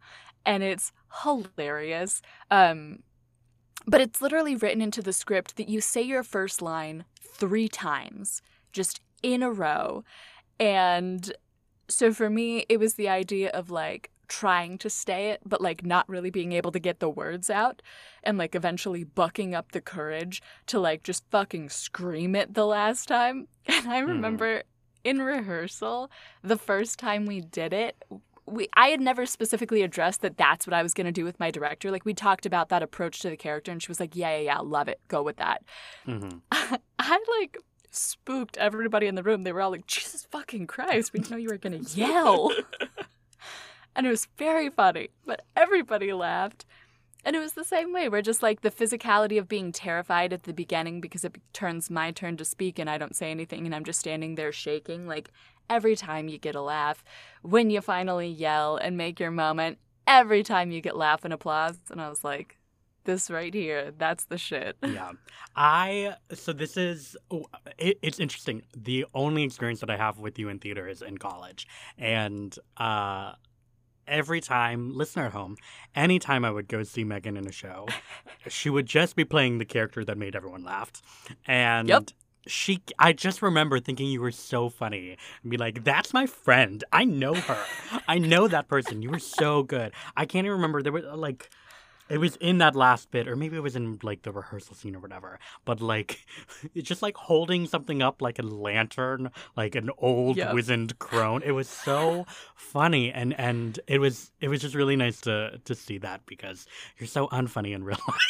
[0.46, 0.92] and it's
[1.24, 2.22] hilarious.
[2.50, 3.04] Um,
[3.86, 8.42] but it's literally written into the script that you say your first line three times,
[8.74, 10.04] just in a row.
[10.60, 11.32] And
[11.88, 15.86] so for me, it was the idea of like trying to stay it, but like
[15.86, 17.82] not really being able to get the words out
[18.24, 23.08] and like eventually bucking up the courage to like just fucking scream it the last
[23.08, 23.48] time.
[23.68, 24.64] And I remember
[25.04, 26.10] in rehearsal,
[26.42, 27.96] the first time we did it,
[28.46, 31.40] we I had never specifically addressed that that's what I was going to do with
[31.40, 31.92] my director.
[31.92, 34.44] Like we talked about that approach to the character and she was like, "Yeah, yeah,
[34.44, 35.00] yeah, love it.
[35.10, 35.64] Go with that."
[36.06, 37.58] hmm I like
[37.92, 39.44] spooked everybody in the room.
[39.44, 42.52] They were all like, Jesus fucking Christ, we didn't know you were gonna yell.
[43.98, 46.66] And it was very funny, but everybody laughed.
[47.26, 48.08] And it was the same way.
[48.08, 52.12] We're just like the physicality of being terrified at the beginning because it turns my
[52.12, 55.08] turn to speak and I don't say anything and I'm just standing there shaking.
[55.08, 55.32] Like
[55.70, 57.04] every time you get a laugh,
[57.42, 61.78] when you finally yell and make your moment, every time you get laugh and applause.
[61.90, 62.58] And I was like,
[63.04, 64.78] this right here, that's the shit.
[64.84, 65.12] yeah
[65.56, 67.46] i so this is oh,
[67.80, 71.18] it, it's interesting the only experience that i have with you in theater is in
[71.18, 71.68] college
[71.98, 73.32] and uh
[74.08, 75.56] every time listener at home
[75.96, 77.86] anytime i would go see megan in a show
[78.48, 80.92] she would just be playing the character that made everyone laugh.
[81.46, 82.04] And Yep.
[82.46, 85.18] she i just remember thinking you were so funny.
[85.42, 86.84] And be like that's my friend.
[86.94, 87.66] I know her.
[88.08, 89.02] I know that person.
[89.02, 89.92] You were so good.
[90.16, 91.50] I can't even remember there was like
[92.10, 94.96] it was in that last bit, or maybe it was in like the rehearsal scene
[94.96, 95.40] or whatever.
[95.66, 96.26] But like,
[96.76, 100.54] it's just like holding something up like a lantern, like an old Yep.
[100.54, 101.42] wizened crone.
[101.44, 105.76] It was so funny, and and it was it was just really nice to to
[105.76, 106.66] see that because
[106.98, 108.22] you're so unfunny in real life.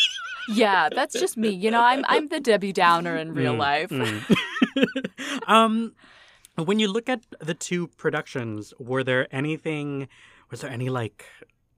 [0.50, 1.50] Yeah, that's just me.
[1.50, 3.90] You know, I'm I'm the Debbie Downer in real Mm, life.
[3.92, 5.48] mm.
[5.48, 5.94] um,
[6.56, 10.08] when you look at the two productions, were there anything?
[10.50, 11.26] Was there any like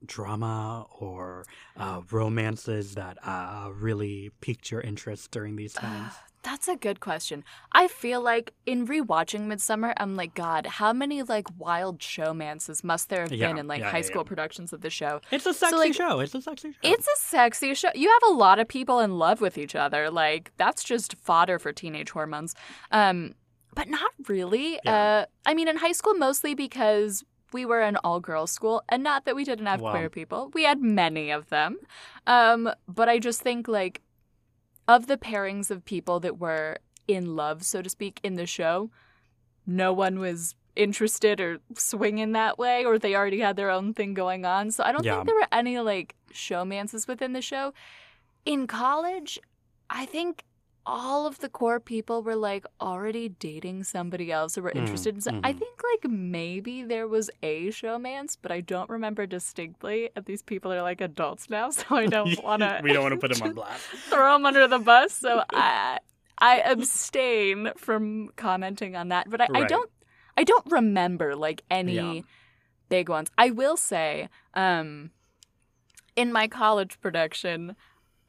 [0.04, 1.44] drama or
[1.76, 6.12] uh, romances that uh, really piqued your interest during these times?
[6.42, 7.44] That's a good question.
[7.72, 13.10] I feel like in rewatching Midsummer, I'm like, God, how many like wild showmances must
[13.10, 15.20] there have Yeah, been in like yeah, high yeah, school productions of the show?
[15.30, 16.20] It's a sexy like, show.
[16.20, 16.78] It's a sexy show.
[16.82, 17.90] It's a sexy show.
[17.94, 20.10] You have a lot of people in love with each other.
[20.10, 22.54] Like that's just fodder for teenage hormones.
[22.90, 23.34] Um,
[23.74, 24.80] but not really.
[24.86, 27.22] Uh, I mean, in high school, mostly because
[27.52, 29.90] we were an all-girls school, and not that we didn't have Wow.
[29.90, 30.50] queer people.
[30.54, 31.78] We had many of them.
[32.26, 34.02] Um, but I just think like
[34.88, 38.90] of the pairings of people that were in love, so to speak, in the show,
[39.66, 44.14] no one was interested or swinging that way, or they already had their own thing
[44.14, 44.70] going on.
[44.70, 45.14] So I don't Yeah.
[45.14, 47.72] think there were any like showmances within the show.
[48.44, 49.38] In college,
[49.90, 50.44] I think
[50.86, 55.14] all of the core people were like already dating somebody else or were Mm, interested
[55.14, 55.58] in so I mhm.
[55.58, 60.10] think like maybe there was a showmance, but I don't remember distinctly.
[60.16, 63.12] And these people are like adults now, so I don't want to we don't want
[63.12, 63.86] to put him on blast.
[64.10, 65.12] throw them under the bus.
[65.12, 65.98] So I
[66.38, 69.28] I abstain from commenting on that.
[69.30, 69.90] But I, I don't
[70.36, 72.22] I don't remember like any Yeah.
[72.88, 73.28] big ones.
[73.38, 75.10] I will say, um,
[76.16, 77.76] in my college production,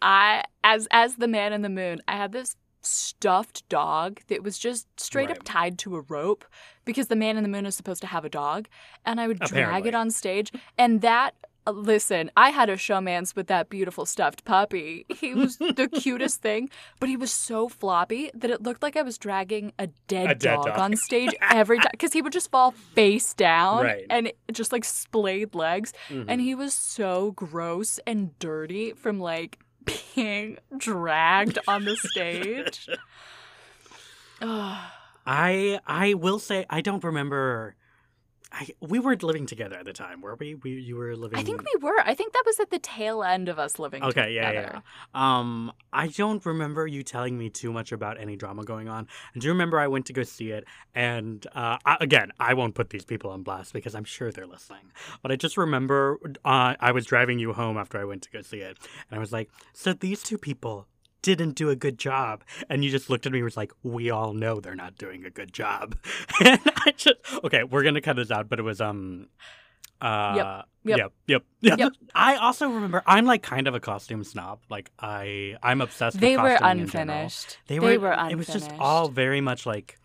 [0.02, 4.58] I as as the man in the moon, I had this stuffed dog that was
[4.58, 6.44] just straight up tied to a rope
[6.86, 8.68] because the man in the moon is supposed to have a dog
[9.06, 11.36] and I would drag it on stage and that
[11.68, 16.42] uh, listen I had a showmance with that beautiful stuffed puppy he was the cutest
[16.42, 20.32] thing but he was so floppy that it looked like I was dragging a dead,
[20.32, 20.80] A dead dog, dog.
[20.80, 24.08] on stage every time because he would just fall face down Right.
[24.10, 26.26] and just like splayed legs Mhm.
[26.28, 32.90] and he was so gross and dirty from like being dragged on the stage.
[34.42, 37.76] I I will say I don't remember
[38.54, 40.56] I, we weren't living together at the time, were we?
[40.56, 41.40] We you were living.
[41.40, 42.00] I think we were.
[42.04, 44.22] I think that was at the tail end of us living together.
[44.22, 44.84] Okay, yeah, together.
[45.16, 45.40] yeah.
[45.40, 49.08] Um, I don't remember you telling me too much about any drama going on.
[49.36, 52.76] I do remember I went to go see it, and uh, I, again, I won't
[52.76, 54.92] put these people on blast because I'm sure they're listening.
[55.22, 58.42] But I just remember uh, I was driving you home after I went to go
[58.42, 58.78] see it,
[59.10, 60.88] and I was like, "So these two people."
[61.22, 64.10] Didn't do a good job, and you just looked at me and was like, "We
[64.10, 65.96] all know they're not doing a good job."
[66.44, 69.28] and I just okay, we're gonna cut this out, but it was um,
[70.02, 70.98] uh, Yep.
[70.98, 71.78] yep, yep, yep.
[71.80, 71.94] Yep.
[72.16, 74.62] I also remember I'm like kind of a costume snob.
[74.70, 77.18] Like I I'm obsessed They with were costuming in general.
[77.18, 77.58] unfinished.
[77.68, 80.00] They They were, were It was just all very much like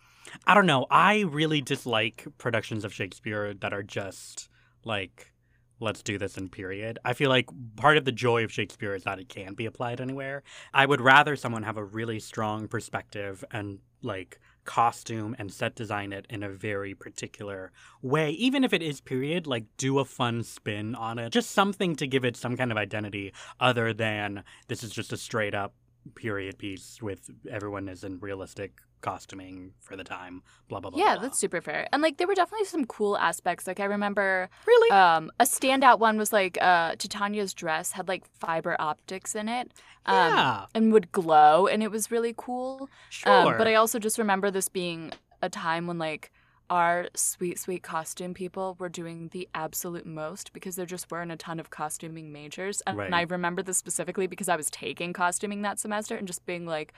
[0.45, 0.85] I don't know.
[0.91, 4.49] I really dislike productions of Shakespeare that are just
[4.83, 5.31] like
[5.79, 6.99] let's do this in period.
[7.05, 10.01] I feel like part of the joy of Shakespeare is that it can be applied
[10.01, 10.43] anywhere.
[10.73, 16.11] I would rather someone have a really strong perspective and like costume and set design
[16.11, 17.71] it in a very particular
[18.01, 21.95] way even if it is period like do a fun spin on it just something
[21.95, 25.73] to give it some kind of identity other than this is just a straight up
[26.15, 31.13] period piece with everyone is in realistic costuming for the time blah blah blah Yeah,
[31.13, 31.21] blah.
[31.21, 31.87] that's super fair.
[31.93, 33.67] And like there were definitely some cool aspects.
[33.67, 38.25] Like I remember really um a standout one was like uh Titania's dress had like
[38.25, 39.71] fiber optics in it.
[40.05, 42.89] Um yeah and would glow and it was really cool.
[43.09, 46.31] sure Um, but I also just remember this being a time when like
[46.69, 51.37] our sweet, sweet costume people were doing the absolute most because there just weren't a
[51.37, 52.81] ton of costuming majors.
[52.85, 53.13] And, Right.
[53.13, 56.93] I remember this specifically because I was taking costuming that semester and just being like,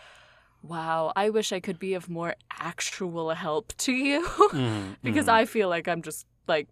[0.63, 4.25] wow, I wish I could be of more actual help to you.
[4.51, 5.33] Mhm, because mhm.
[5.33, 6.67] I feel like I'm just like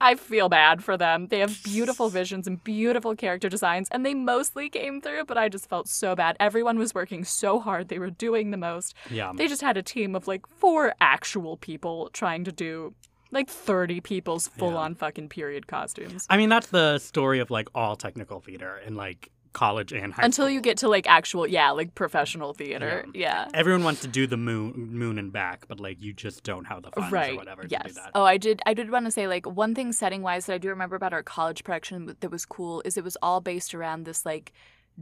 [0.00, 1.28] I feel bad for them.
[1.28, 5.48] They have beautiful visions and beautiful character designs and they mostly came through, but I
[5.48, 6.36] just felt so bad.
[6.40, 7.88] Everyone was working so hard.
[7.88, 8.94] They were doing the most.
[9.10, 12.94] yeah They just had a team of like four actual people trying to do
[13.30, 16.26] like 30 people's full on fucking period costumes.
[16.28, 20.24] I mean that's the story of like all technical theater and like college and high
[20.24, 23.06] Until you get to like actual, yeah, like professional theater.
[23.14, 23.48] Yeah.
[23.54, 26.82] everyone wants to do the moon moon and back but like you just don't have
[26.82, 27.36] the funds or right.
[27.36, 27.86] whatever to yes.
[27.86, 28.10] do that.
[28.14, 30.58] Oh i did i did want to say like one thing setting wise that i
[30.58, 34.04] do remember about our college production that was cool is it was all based around
[34.04, 34.52] this like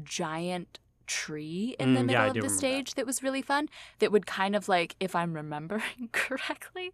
[0.05, 2.59] giant tree in the Mm, middle yeah, of the remember that.
[2.59, 3.07] stage that.
[3.07, 6.93] was really fun that would kind of like if i'm remembering correctly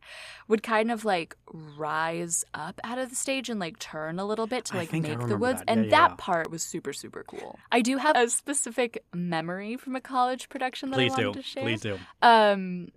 [0.49, 4.47] would kind of like rise up out of the stage and like turn a little
[4.47, 5.71] bit to like make the woods that.
[5.71, 6.17] and Yeah, that yeah.
[6.19, 10.91] part was super super cool i do have a specific memory from a college production
[10.91, 12.89] that please i do wanted to share please do um,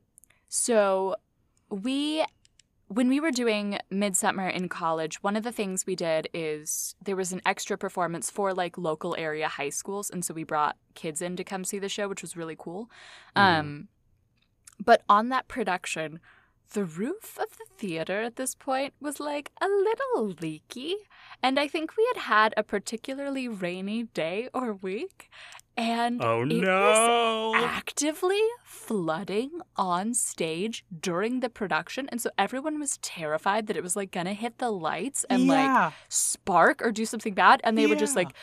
[0.50, 1.16] so
[1.70, 2.26] we,
[2.94, 7.16] when we were doing Midsummer in college, one of the things we did is there
[7.16, 11.22] was an extra performance for like local area high schools, and so we brought kids
[11.22, 12.90] in to come see the show, which was really cool.
[13.36, 13.42] Mhm.
[13.42, 13.88] Um,
[14.84, 16.20] but on that production.
[16.74, 20.96] The roof of the theater at this point was like a little leaky,
[21.44, 25.30] and I think we had had a particularly rainy day or week,
[25.82, 27.54] and oh it was no.
[27.56, 32.08] actively flooding on stage during the production.
[32.10, 35.94] And so everyone was terrified that it was like gonna hit the lights and like
[36.08, 37.62] spark or do something bad.
[37.64, 38.34] And they were just like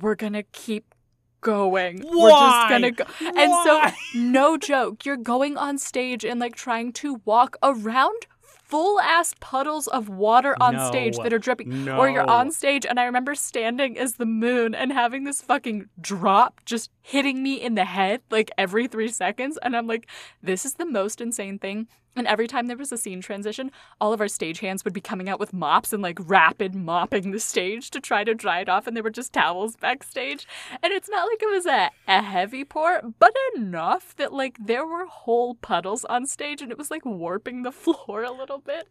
[0.00, 0.94] we're gonna keep
[1.40, 2.02] going.
[2.02, 2.22] Why?
[2.22, 6.92] we're just gonna go and so no joke you're going on stage and like trying
[6.92, 8.26] to walk around
[8.70, 12.86] full ass puddles of water on stage that are dripping no or you're on stage
[12.86, 17.60] and I remember standing as the moon and having this fucking drop just hitting me
[17.60, 19.58] in the head like every three seconds.
[19.62, 20.06] And I'm like,
[20.42, 21.88] this is the most insane thing.
[22.16, 25.28] And every time there was a scene transition, all of our stagehands would be coming
[25.28, 28.86] out with mops and like rapid mopping the stage to try to dry it off.
[28.86, 30.46] And there were just towels backstage.
[30.82, 34.86] And it's not like it was a, a heavy pour, but enough that like there
[34.86, 38.88] were whole puddles on stage and it was like warping the floor a little bit.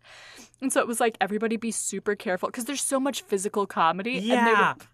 [0.62, 4.18] And so it was like everybody be super careful because there's so much physical comedy.
[4.18, 4.86] And they yeah were,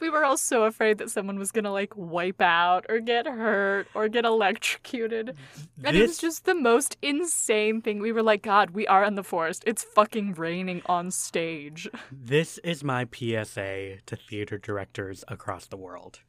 [0.00, 3.86] we were all so afraid that someone was gonna like wipe out or get hurt
[3.94, 5.36] or get electrocuted.
[5.82, 8.00] And it was just the most insane thing.
[8.00, 9.64] We were like, God, we are in the forest.
[9.66, 11.88] It's fucking raining on stage.
[12.10, 16.20] This is my PSA to theater directors across the world.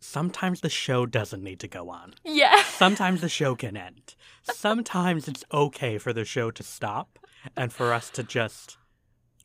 [0.00, 2.14] Sometimes the show doesn't need to go on.
[2.24, 2.62] Yeah.
[2.64, 4.14] Sometimes the show can end.
[4.42, 7.18] Sometimes it's okay for the show to stop
[7.56, 8.76] and for us to just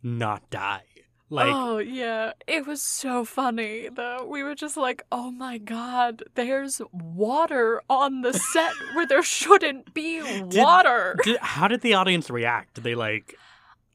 [0.03, 0.83] not die.
[1.32, 4.25] Like, oh yeah, it was so funny though.
[4.25, 9.93] We were just like, "Oh my god, there's water on the set where there shouldn't
[9.93, 12.75] be water." did, how did the audience react?
[12.75, 13.36] Did they like,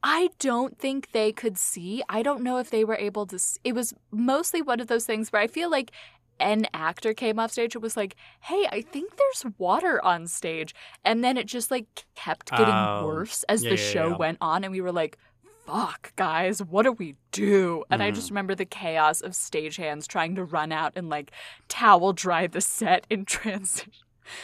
[0.01, 2.03] I don't think they could see.
[2.07, 3.37] I don't know if they were able to.
[3.37, 3.59] See.
[3.65, 5.91] It was mostly one of those things where I feel like
[6.39, 10.73] an actor came off stage and was like, "Hey, I think there's water on stage,"
[11.03, 14.15] and then it just like kept getting Oh, worse as yeah, the yeah, show yeah.
[14.17, 15.17] went on, and we were like,
[15.65, 17.83] fuck, guys, what do we do?
[17.91, 18.15] And I Mm.
[18.15, 21.31] just remember the chaos of stagehands trying to run out and like
[21.67, 23.91] towel dry the set in transition.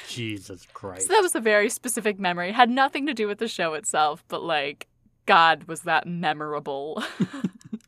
[0.07, 1.07] Jesus Christ.
[1.07, 2.51] So that was a very specific memory.
[2.51, 4.87] Had nothing to do with the show itself, but like,
[5.25, 7.03] God, was that memorable.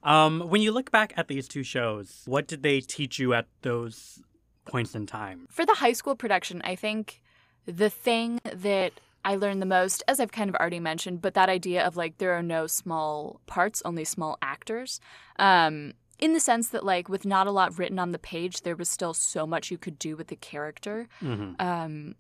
[0.06, 3.48] Um, when you look back at these two shows, what did they teach you at
[3.62, 4.22] those
[4.66, 5.48] points in time?
[5.50, 7.22] For the high school production, I think
[7.66, 8.92] the thing that
[9.26, 12.18] I learned the most, as I've kind of already mentioned, but that idea of like
[12.18, 15.00] there are no small parts, only small actors.
[15.40, 18.76] Um, in the sense that, like, with not a lot written on the page, there
[18.76, 21.08] was still so much you could do with the character.
[21.20, 22.16] hmm Um,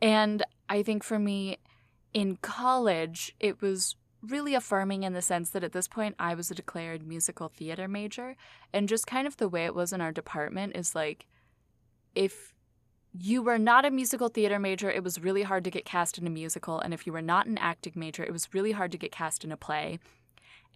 [0.00, 1.58] and I think for me
[2.12, 6.50] in college, it was really affirming in the sense that at this point I was
[6.50, 8.36] a declared musical theater major.
[8.72, 11.26] And just kind of the way it was in our department is like,
[12.14, 12.54] if
[13.20, 16.26] you were not a musical theater major, it was really hard to get cast in
[16.26, 16.80] a musical.
[16.80, 19.44] And if you were not an acting major, it was really hard to get cast
[19.44, 19.98] in a play.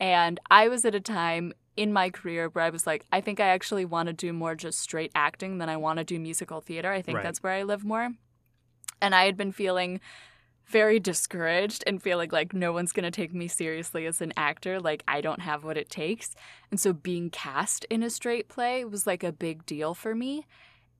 [0.01, 3.41] And I was at a time in my career where I was like, I think
[3.41, 6.61] I actually want to do more just straight acting than I want to do musical
[6.61, 6.93] theater.
[6.93, 7.23] I think Right.
[7.25, 8.11] that's where I live more.
[9.01, 10.01] And I had been feeling
[10.67, 14.81] very discouraged and feeling like no one's going to take me seriously as an actor.
[14.81, 16.35] Like, I don't have what it takes.
[16.71, 20.47] And so being cast in a straight play was like a big deal for me.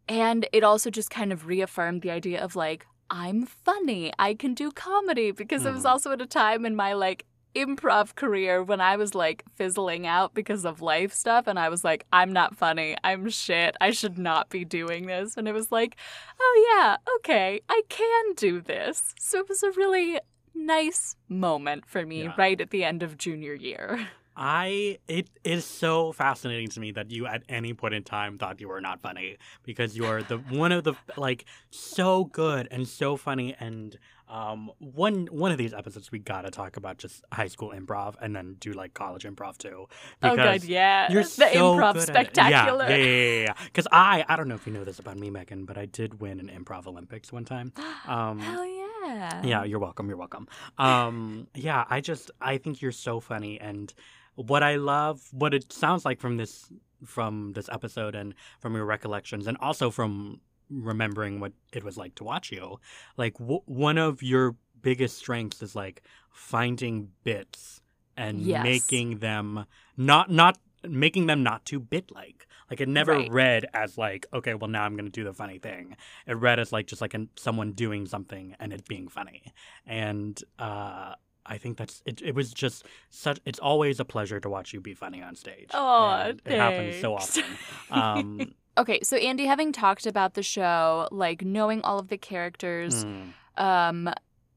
[0.09, 4.13] And it also just kind of reaffirmed the idea of like, I'm funny.
[4.19, 5.91] I can do comedy because it was Mhm.
[5.91, 7.25] also at a time in my like
[7.55, 11.47] improv career when I was like fizzling out because of life stuff.
[11.47, 12.97] And I was like, I'm not funny.
[13.05, 13.77] I'm shit.
[13.81, 15.37] I should not be doing this.
[15.37, 15.97] And it was like,
[16.41, 19.15] oh, yeah, okay, I can do this.
[19.21, 20.19] So it was a really
[20.55, 22.35] nice moment for me Yeah.
[22.39, 24.09] right at the end of junior year.
[24.37, 28.61] I it is so fascinating to me that you at any point in time thought
[28.61, 33.17] you were not funny because you're the one of the like so good and so
[33.17, 37.73] funny and um one one of these episodes we gotta talk about just high school
[37.77, 39.87] improv and then do like college improv too
[40.23, 41.11] oh, God, yeah.
[41.11, 42.89] You're the so improv good spectacular.
[42.89, 43.55] Yeah, yeah, yeah, yeah.
[43.65, 46.21] Because I, I don't know if you know this about me, Megan, but I did
[46.21, 47.73] win an improv Olympics one time.
[48.09, 49.43] Um, Hell yeah.
[49.45, 50.09] yeah, you're welcome.
[50.09, 50.49] You're welcome.
[50.77, 53.95] Um, yeah, I just, I think you're so funny, and
[54.35, 56.71] what I love, what it sounds like from this,
[57.05, 62.15] from this episode, and from your recollections, and also from remembering what it was like
[62.17, 62.79] to watch you,
[63.17, 67.81] like w- one of your biggest strengths is like finding bits
[68.17, 68.63] and Yes.
[68.65, 69.65] making them
[69.97, 73.31] not not making them not too bit like like it never Right.
[73.31, 76.73] read as like okay well now i'm gonna do the funny thing it read as
[76.73, 79.45] like just like an, someone doing something and it being funny
[79.87, 81.15] and uh
[81.47, 84.81] i think that's it, it was just such it's always a pleasure to watch you
[84.81, 85.71] be funny on stage.
[85.75, 87.45] Oh, it happens so often.
[87.91, 93.05] Um Okay, so Andy, having talked about the show, like knowing all of the characters,
[93.05, 94.09] mm, um,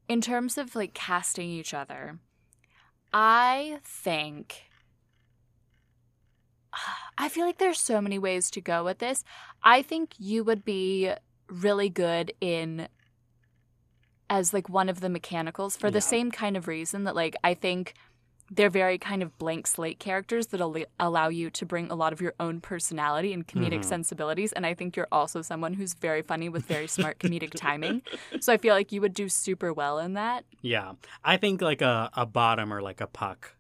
[0.07, 2.19] in terms of like casting each other,
[3.11, 4.63] I think
[7.17, 9.25] I feel like there's so many ways to go with this.
[9.63, 11.11] I think you would be
[11.49, 12.87] really good in
[14.29, 17.53] as like one of the mechanicals for the same kind of reason that like I
[17.53, 17.93] think
[18.51, 22.13] they're very kind of blank slate characters that al- allow you to bring a lot
[22.13, 23.85] of your own personality and comedic Mhm.
[23.85, 28.03] sensibilities and I think you're also someone who's very funny with very smart comedic timing.
[28.39, 30.45] So I feel like you would do super well in that.
[30.61, 33.55] yeah i think like a, a bottom or like a puck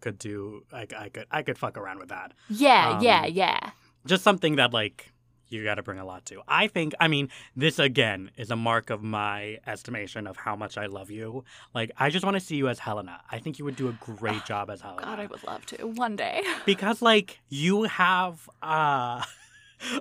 [0.00, 3.70] could do I, I could i could fuck around with that Yeah, yeah, Um, yeah.
[4.06, 5.12] just something that like
[5.50, 6.42] you got to bring a lot to.
[6.48, 10.78] I think I mean this again is a mark of my estimation of how much
[10.78, 11.44] I love you.
[11.74, 13.20] Like I just want to see you as Helena.
[13.30, 15.02] I think you would do a great job as Helena.
[15.02, 16.42] God, I would love to one day.
[16.64, 19.22] because like you have uh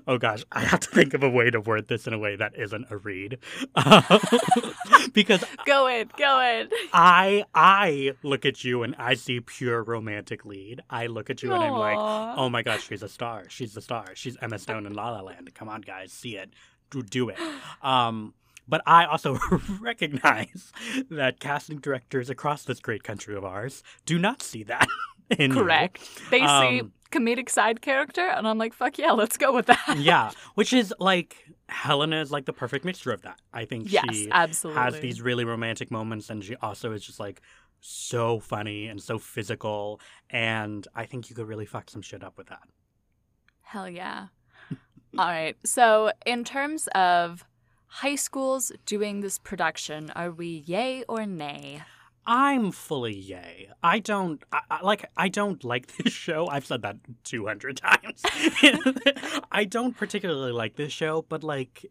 [0.08, 2.36] Oh gosh, I have to think of a way to word this in a way
[2.36, 3.40] that isn't a read.
[5.14, 6.70] because go in, go in.
[6.94, 10.82] I I look at you and I see pure romantic lead.
[10.90, 13.46] I look at you and I'm like, oh my gosh, she's a star.
[13.50, 14.08] She's the star.
[14.14, 15.54] She's Emma Stone in La La Land.
[15.54, 16.52] Come on, guys, see it.
[16.90, 17.38] Do, do it.
[17.82, 18.34] Um,
[18.68, 19.40] but I also
[19.82, 20.72] recognize
[21.10, 24.88] that casting directors across this great country of ours do not see that.
[25.38, 25.58] In you.
[25.58, 26.00] Correct.
[26.30, 29.96] They see Um, comedic side character, and I'm like, fuck yeah, let's go with that.
[29.98, 33.40] yeah, which is like Helena is like the perfect mixture of that.
[33.54, 34.82] I think yes, she absolutely.
[34.82, 37.42] has these really romantic moments, and she also is just like
[37.82, 40.02] so funny and so physical.
[40.30, 42.68] And I think you could really fuck some shit up with that.
[43.62, 44.28] Hell yeah.
[45.18, 45.56] All right.
[45.64, 47.46] So, in terms of
[47.88, 51.82] high schools doing this production, are we yay or nay?
[52.32, 53.70] I'm fully yay.
[53.82, 55.10] I don't I, I, like.
[55.18, 56.48] I don't like this show.
[56.48, 58.22] I've said that two hundred times.
[59.52, 61.88] I don't particularly like this show, but like,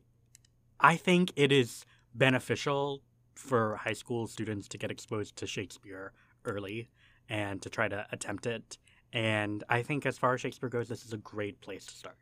[0.79, 1.85] I think it is
[2.15, 3.03] beneficial
[3.35, 6.13] for high school students to get exposed to Shakespeare
[6.45, 6.89] early,
[7.29, 8.79] and to try to attempt it.
[9.13, 12.17] And I think as far as Shakespeare goes, this is a great place to start.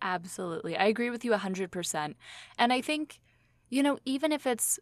[0.00, 0.76] Absolutely.
[0.76, 2.14] I agree with you 100%.
[2.58, 3.20] And I think,
[3.68, 4.78] you know, even if it's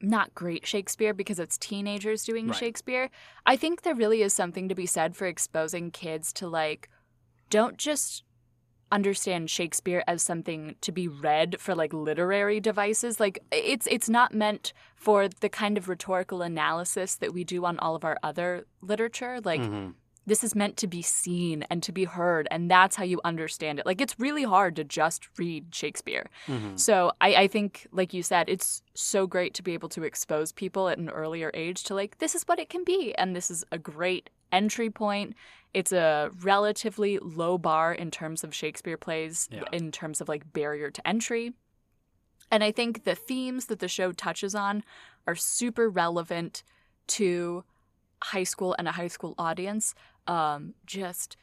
[0.00, 2.56] not great Shakespeare because it's teenagers doing Right.
[2.56, 3.10] Shakespeare,
[3.46, 6.88] I think there really is something to be said for exposing kids to like,
[7.50, 8.24] don't just
[8.92, 14.34] understand Shakespeare as something to be read for like literary devices like it's it's not
[14.34, 18.66] meant for the kind of rhetorical analysis that we do on all of our other
[18.80, 19.94] literature like Mhm.
[20.26, 23.78] This is meant to be seen and to be heard and that's how you understand
[23.78, 26.78] it like it's really hard to just read shakespeare Mhm.
[26.78, 30.52] so I, I think like you said it's so great to be able to expose
[30.52, 33.50] people at an earlier age to like this is what it can be and this
[33.50, 35.34] is a great entry point
[35.72, 39.62] it's a relatively low bar in terms of shakespeare plays Yeah.
[39.72, 41.52] in terms of like barrier to entry
[42.50, 44.82] and i think the themes that the show touches on
[45.26, 46.62] are super relevant
[47.06, 47.64] to
[48.24, 49.94] high school and a high school audience
[50.26, 51.36] um, just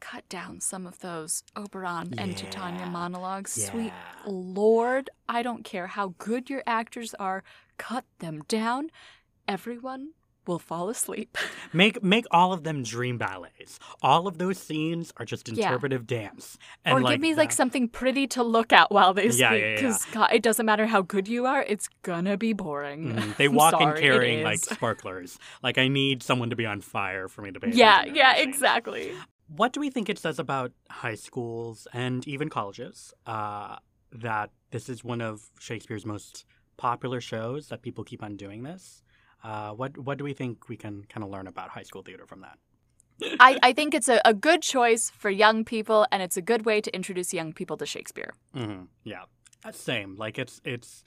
[0.00, 2.90] cut down some of those oberon and titania Yeah.
[2.90, 3.52] monologues.
[3.52, 3.94] Sweet
[4.26, 7.42] lord i don't care how good your actors are
[7.78, 8.90] cut them down.
[9.48, 10.10] Everyone
[10.46, 11.36] will fall asleep
[11.72, 13.78] Make make all of them dream ballets.
[14.02, 15.54] All of those scenes are just Yeah.
[15.66, 16.56] interpretive dance.
[16.86, 19.74] or give me like something pretty to look at while they Yeah, speak yeah, yeah.
[19.76, 23.36] because it doesn't matter how good you are it's gonna be boring Mhm.
[23.40, 25.38] They walk in sorry, it carrying like sparklers.
[25.62, 29.12] Like I need someone to be on fire for me to pay yeah yeah exactly
[29.46, 33.76] What do we think it says about high schools and even colleges uh,
[34.10, 36.44] that this is one of Shakespeare's most
[36.78, 39.02] popular shows that people keep on doing this?
[39.44, 42.26] Uh, what what do we think we can kind of learn about high school theater
[42.26, 42.58] from that?
[43.38, 46.64] I, I think it's a, a good choice for young people and it's a good
[46.64, 49.24] way to introduce young people to shakespeare hmm Yeah,
[49.64, 50.16] Uh, same.
[50.16, 51.04] Like it's it's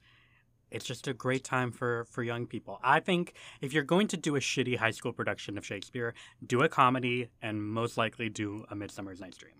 [0.71, 2.79] it's just a great time for for young people.
[2.83, 6.13] I think if you're going to do a shitty high school production of Shakespeare,
[6.45, 9.55] do a comedy and most likely do a Midsummer's Night's Dream.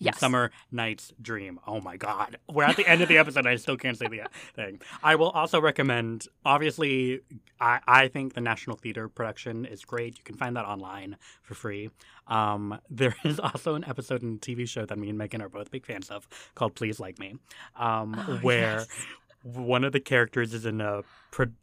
[0.00, 0.14] Yes.
[0.14, 1.60] Midsummer Night's Dream.
[1.66, 2.38] Oh my God.
[2.50, 3.46] We're at the end of the episode.
[3.46, 4.22] I still can't say the
[4.56, 4.80] thing.
[5.02, 7.20] I will also recommend, obviously,
[7.60, 10.16] I, I think the National Theater production is great.
[10.16, 11.90] You can find that online for free.
[12.28, 15.48] Um, there is also an episode in the TV show that me and Megan are
[15.50, 17.34] both big fans of called Please Like Me,
[17.76, 18.88] um, Oh, where yes.
[19.42, 21.02] one of the characters is in a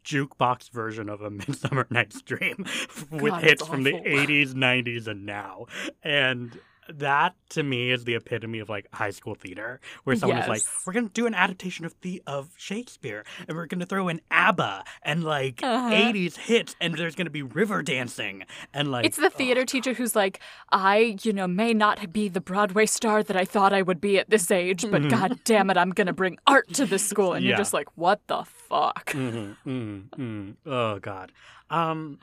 [0.04, 2.64] jukebox version of a Midsummer Night's Dream
[3.10, 5.66] with God, hits from the 80s, 90s, and now.
[6.02, 6.58] And
[6.88, 10.62] that to me is the epitome of like high school theater, where someone is like,
[10.86, 14.84] "We're gonna do an adaptation of the of Shakespeare, and we're gonna throw in ABBA
[15.02, 15.88] and like Uh-huh.
[15.92, 19.92] 80s hits, and there's gonna be river dancing and like it's the theater oh, teacher
[19.94, 20.40] who's like
[20.72, 24.18] i you know may not be the broadway star that i thought i would be
[24.18, 25.10] at this age but Mhm.
[25.10, 27.50] god damn it i'm gonna bring art to this school and Yeah.
[27.50, 30.56] you're just like what the fuck Mhm, mhm, mhm.
[30.66, 31.32] Oh God.
[31.70, 32.18] Um,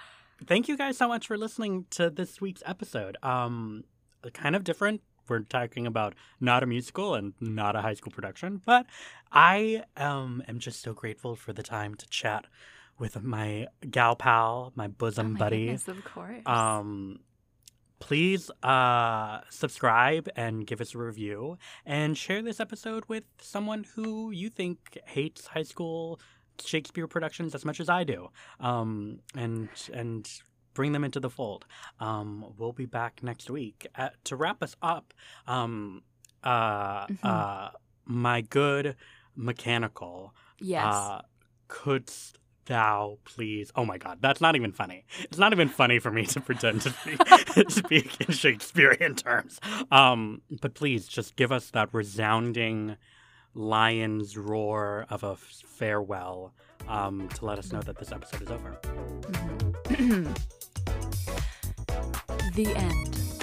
[0.45, 3.17] thank you guys so much for listening to this week's episode.
[3.23, 3.83] Um,
[4.31, 5.01] kind of different.
[5.27, 8.85] We're talking about not a musical and not a high school production, but
[9.31, 12.45] I um am just so grateful for the time to chat
[12.99, 15.65] with my gal pal, my Oh bosom my buddy.
[15.65, 17.19] goodness, of course Um,
[17.99, 24.31] please uh, subscribe and give us a review and share this episode with someone who
[24.31, 26.19] you think hates high school
[26.63, 28.29] Shakespeare productions as much as I do.
[28.59, 30.29] Um, and and
[30.75, 31.65] bring them into the fold.
[31.99, 35.13] Um, we'll be back next week Uh to wrap us up.
[35.47, 36.03] Um,
[36.43, 37.17] uh, Mhm.
[37.23, 37.69] uh,
[38.05, 38.95] my good
[39.35, 41.21] mechanical yes uh,
[41.67, 43.71] couldst thou please?
[43.75, 45.05] Oh my god, that's not even funny.
[45.19, 49.59] It's not even funny for me to pretend to speak, speak in Shakespearean terms.
[49.91, 52.97] Um, but please just give us that resounding
[53.53, 56.53] lion's roar of a farewell
[56.87, 58.77] um, to let us know that this episode is over.
[59.87, 60.37] Mhm.
[62.55, 63.34] the end